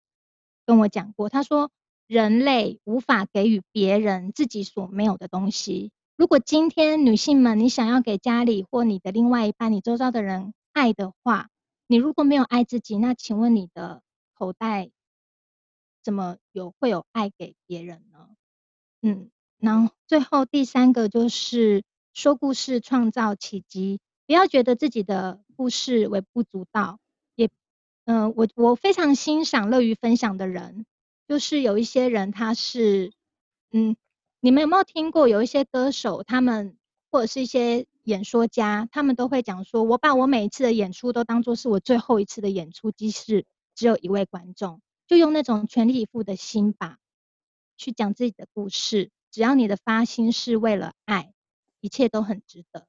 [0.67, 1.71] 跟我讲过，他说
[2.07, 5.93] ：“人类无法给予别人自己所没有的东西。
[6.15, 11.49] 如果今天女性们，你想要给家里或你的另外一半、你周遭的人爱的话，
[11.87, 14.03] 你如果没有爱自己，那请问你的
[14.35, 14.91] 口袋
[16.03, 18.29] 怎么有会有爱给别人呢？”
[19.01, 24.01] 嗯，然后最后第三个就是说故事，创造奇迹。
[24.27, 26.99] 不要觉得自己的故事微不足道，
[27.35, 27.51] 也，
[28.07, 30.87] 嗯、我我非常欣赏乐于分享的人，
[31.29, 33.13] 就是有一些人他是，
[33.71, 33.97] 嗯，
[34.41, 36.77] 你们有没有听过有一些歌手，他们
[37.11, 43.45] 或者是一些演说家，他们都会讲说，我把我每一次的演出都当作是我最后一次的演出，即使
[43.75, 46.97] 只有一位观众，就用那种全力以赴的心吧，
[47.77, 51.33] 去讲自己的故事，只要你的发心是为了爱，
[51.81, 52.87] 一切都很值得。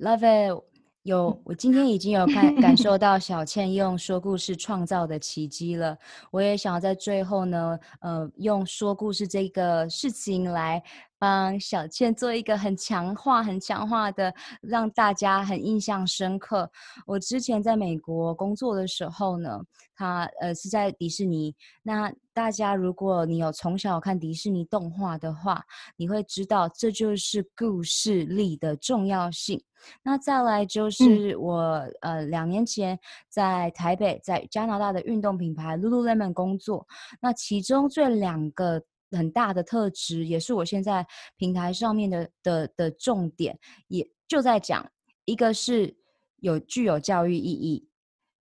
[0.00, 0.64] Love it，
[1.02, 5.94] 有我今天已经有看感受 到小倩用说故事创造的奇迹了。
[6.30, 10.82] 我也想要在最后呢，呃，用说故事这个事情来
[11.18, 16.70] 帮小倩做一个很强化、很强化的，让大家很印象深刻。
[17.06, 19.60] 我之前在美国工作的时候呢，
[19.94, 21.54] 他呃是在迪士尼。
[21.82, 25.62] 那大家如果你有从小看迪士尼动画的话，
[25.96, 29.62] 你会知道这就是故事力的重要性。
[30.02, 31.60] 那再来就是我、
[32.00, 36.86] 嗯、呃两年前在台北，在加拿大的运动品牌 Lululemon 工作，
[37.20, 38.82] 那其中这两个。
[39.12, 41.04] 很大的特质，也是我现在
[41.36, 43.58] 平台上面的的的重点，
[43.88, 44.88] 也就在讲，
[45.24, 45.92] 一个是
[46.36, 47.89] 有具有教育意义，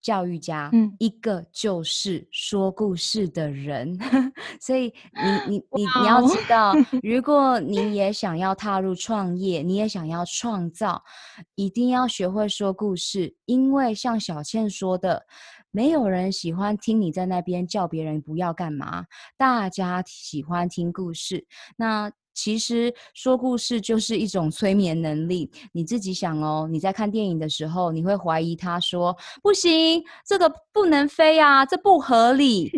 [0.04, 3.98] 教育家，嗯，一个就是说故事的人，
[4.60, 4.92] 所以
[5.48, 11.02] 你 你你你要知道，如 果你也想要踏入创业，你也想要创造，
[11.54, 15.24] 一定要学会说故事，因为像小倩说的。
[15.76, 21.48] 没有人喜欢听你在那边叫别人不要干嘛，大家喜欢听故事。
[21.76, 25.50] 那其实说故事就是一种催眠能力。
[25.72, 32.70] 你自己想哦，你在看电影的时候，你会怀疑他说不行，这个不能飞啊，这不合理。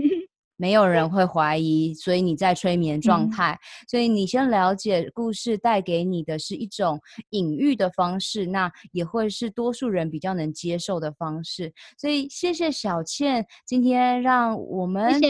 [0.57, 3.53] 没有人会怀疑，所以你在催眠状态。
[3.53, 6.99] 嗯、所以你先了解故事带给你的是一种
[7.31, 11.73] 隐喻的方式，那也会是多数人比较能接受的方式。
[11.99, 15.21] 所以谢谢小倩，今天让我们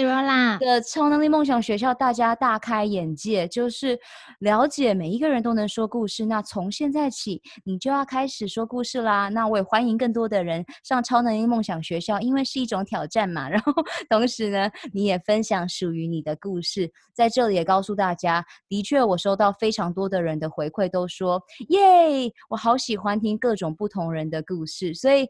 [0.60, 3.98] 的超能力梦想学校大家大开眼界，就是
[4.38, 6.24] 了解每一个人都能说故事。
[6.24, 9.28] 那从现在起，你就要开始说故事啦。
[9.28, 13.48] 那我也欢迎更多的人上超能力梦想学校，因为是一种挑战嘛。
[13.48, 13.72] 然后
[14.08, 15.15] 同时呢，你也。
[15.18, 21.78] 分享属于你的故事，在这里也告诉大家，的确，我收到非常多的人的回馈，都说耶，
[22.48, 24.94] 我好喜欢听各种不同人的故事。
[24.94, 25.28] 所以，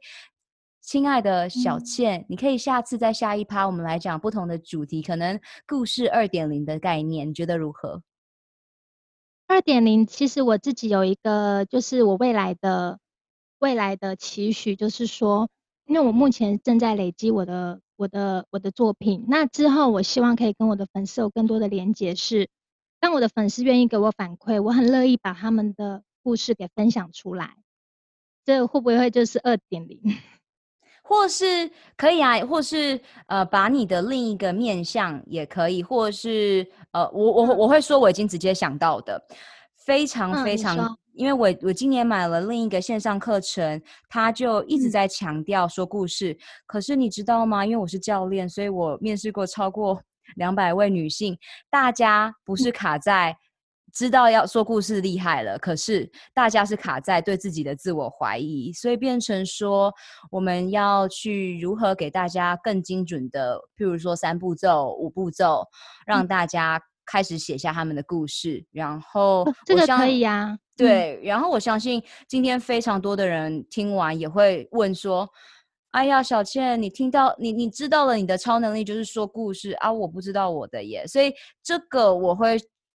[0.80, 8.02] 亲爱的小倩，嗯、你可以下次在下一趴，我们来讲不同的主题，可能故事二点零的概念，你觉得如何？
[9.48, 12.98] 二点零，其实我自己有一个，就是我未来的
[13.60, 15.48] 未来的期许，就是说，
[15.86, 17.80] 因为我目前正在累积我的。
[17.98, 22.14] 我的我的作品，那之后我希望可以跟我的粉丝有更多的连接。
[22.14, 22.50] 是，
[23.00, 27.54] 当我的粉丝愿意给我反馈，我很乐意把他们的故事给分享出来。
[28.44, 29.98] 这会不会就是二点零？
[31.02, 39.26] 或是可以啊，或是呃，把你的另一个面向也可以，或是呃，我我我会说我已经直接想到的，
[39.86, 40.76] 非常非常。
[40.76, 46.32] 嗯因为我我今年买了另一个线上课程，他就一直在强调说故事。
[46.32, 46.38] 嗯。
[46.66, 47.64] 可是你知道吗？
[47.64, 49.98] 因为我是教练，所以我面试过超过
[50.36, 51.34] 两百位女性，
[51.70, 53.34] 大家不是卡在
[53.94, 59.90] 知道要说故事厉害了，可是大家是卡在对自己的自我怀疑，所以变成说
[60.30, 65.64] 我们要去如何给大家更精准的，譬如说三步骤、五步骤，
[66.06, 68.58] 让大家开始写下他们的故事。
[68.58, 71.20] 嗯、然后、哦、这个可以呀、啊，对。
[71.22, 75.26] 然后我相信今天非常多的人听完也会问说
[75.92, 81.32] ：“哎呀，小倩，你听到你你知道了你的超能力就是说故事啊，我不知道我的耶。”所以
[81.62, 82.58] 这个我会。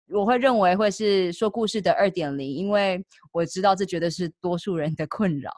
[0.10, 5.52] 我会认为会是说故事的二点零，因为我知道这绝对是多数人的困扰。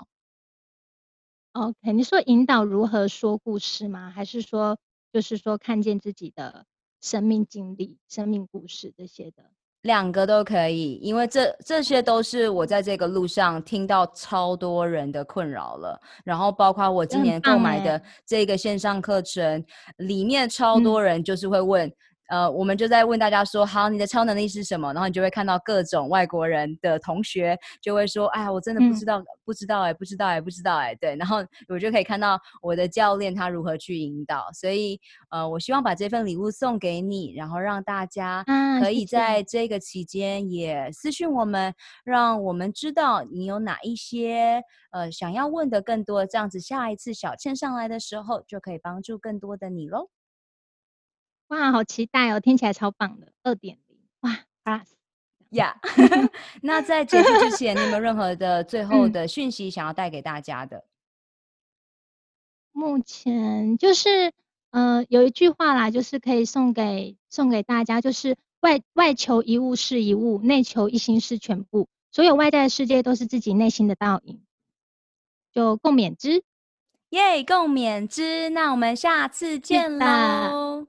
[1.52, 4.10] OK，你说引导如何说故事吗？
[4.10, 4.76] 还是说
[5.14, 6.66] 就是说看见自己的
[7.02, 9.44] 生命经历、生命故事这些的？
[9.84, 16.00] 两个都可以，因为这这些都是我在这个路上听到超多人的困扰了。
[16.26, 19.64] 然后包括我今年购买的这个线上课程，
[19.98, 21.88] 里面超多人就是会问。
[21.88, 21.94] 嗯
[22.30, 24.94] 呃，我们就在问大家说，好，你的超能力是什么？
[24.94, 31.16] 然后你就会看到各种外国人的同学就会说，哎呀，我真的不知道，嗯、不知道哎，不知道哎，不知道哎，对。
[31.16, 34.48] 然后我就可以看到我的教练他如何去引导。
[34.54, 35.00] 所以，
[35.32, 38.46] 呃，我希望把这份礼物送给你，然后让大家
[38.80, 41.74] 可以在这个期间也私讯我们，啊、
[42.04, 44.62] 让我们知道你有哪一些
[44.92, 50.10] 呃想要问的更多，这样子下一次小倩上来的时候就可以帮助更多的你喽。
[51.50, 52.40] 哇，好期待哦！
[52.40, 54.86] 听起来超棒的，二点零哇，Plus
[55.50, 56.30] 呀！Yeah.
[56.62, 60.78] 那在结束之前，你有没有任何的最后的讯息想要带给大家的？
[60.78, 60.84] 嗯、
[62.72, 64.32] 目前就是，
[64.70, 71.88] 呃，有一句话啦，就是可以送给送给大家，就是外外求一物是一物，内求一心是全部。
[72.12, 74.44] 所有外在的世界都是自己内心的倒影。
[75.52, 76.44] 就共勉之，
[77.10, 77.44] 耶！
[77.44, 78.52] 共勉之。
[78.52, 80.89] 那我们下次见喽。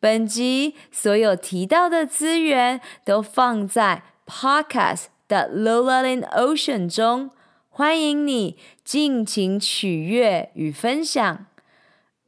[0.00, 7.30] 本集所有提到的资源都放在 Podcast 的 Lola in Ocean 中，
[7.68, 11.46] 欢迎你尽情取悦与分享。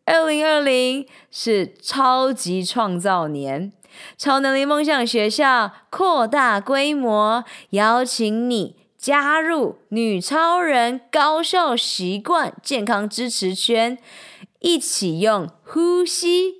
[0.05, 3.73] 二零二零是超级创造年，
[4.19, 13.97] 超能力梦想学校扩大规模，邀请你加入女超人高效习惯健康支持圈。
[14.59, 16.60] 一起用呼吸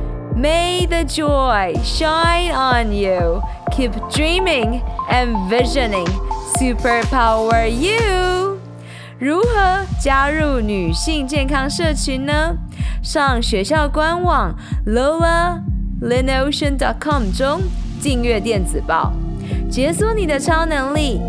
[0.35, 3.41] May the joy shine on you.
[3.71, 6.07] Keep dreaming and visioning.
[6.59, 8.59] Superpower you.
[9.19, 12.57] 如何加入女性健康社群呢？
[13.03, 14.55] 上学校官网
[14.87, 17.61] lolaLinOcean.com 中
[18.01, 19.13] 订阅电子报，
[19.69, 21.21] 解锁你的超能力。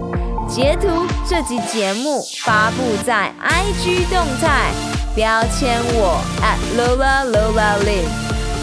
[0.48, 0.88] 截图
[1.26, 4.70] 这集节目发布在 IG 动态，
[5.14, 8.06] 标签我 at @LolaLolaLin，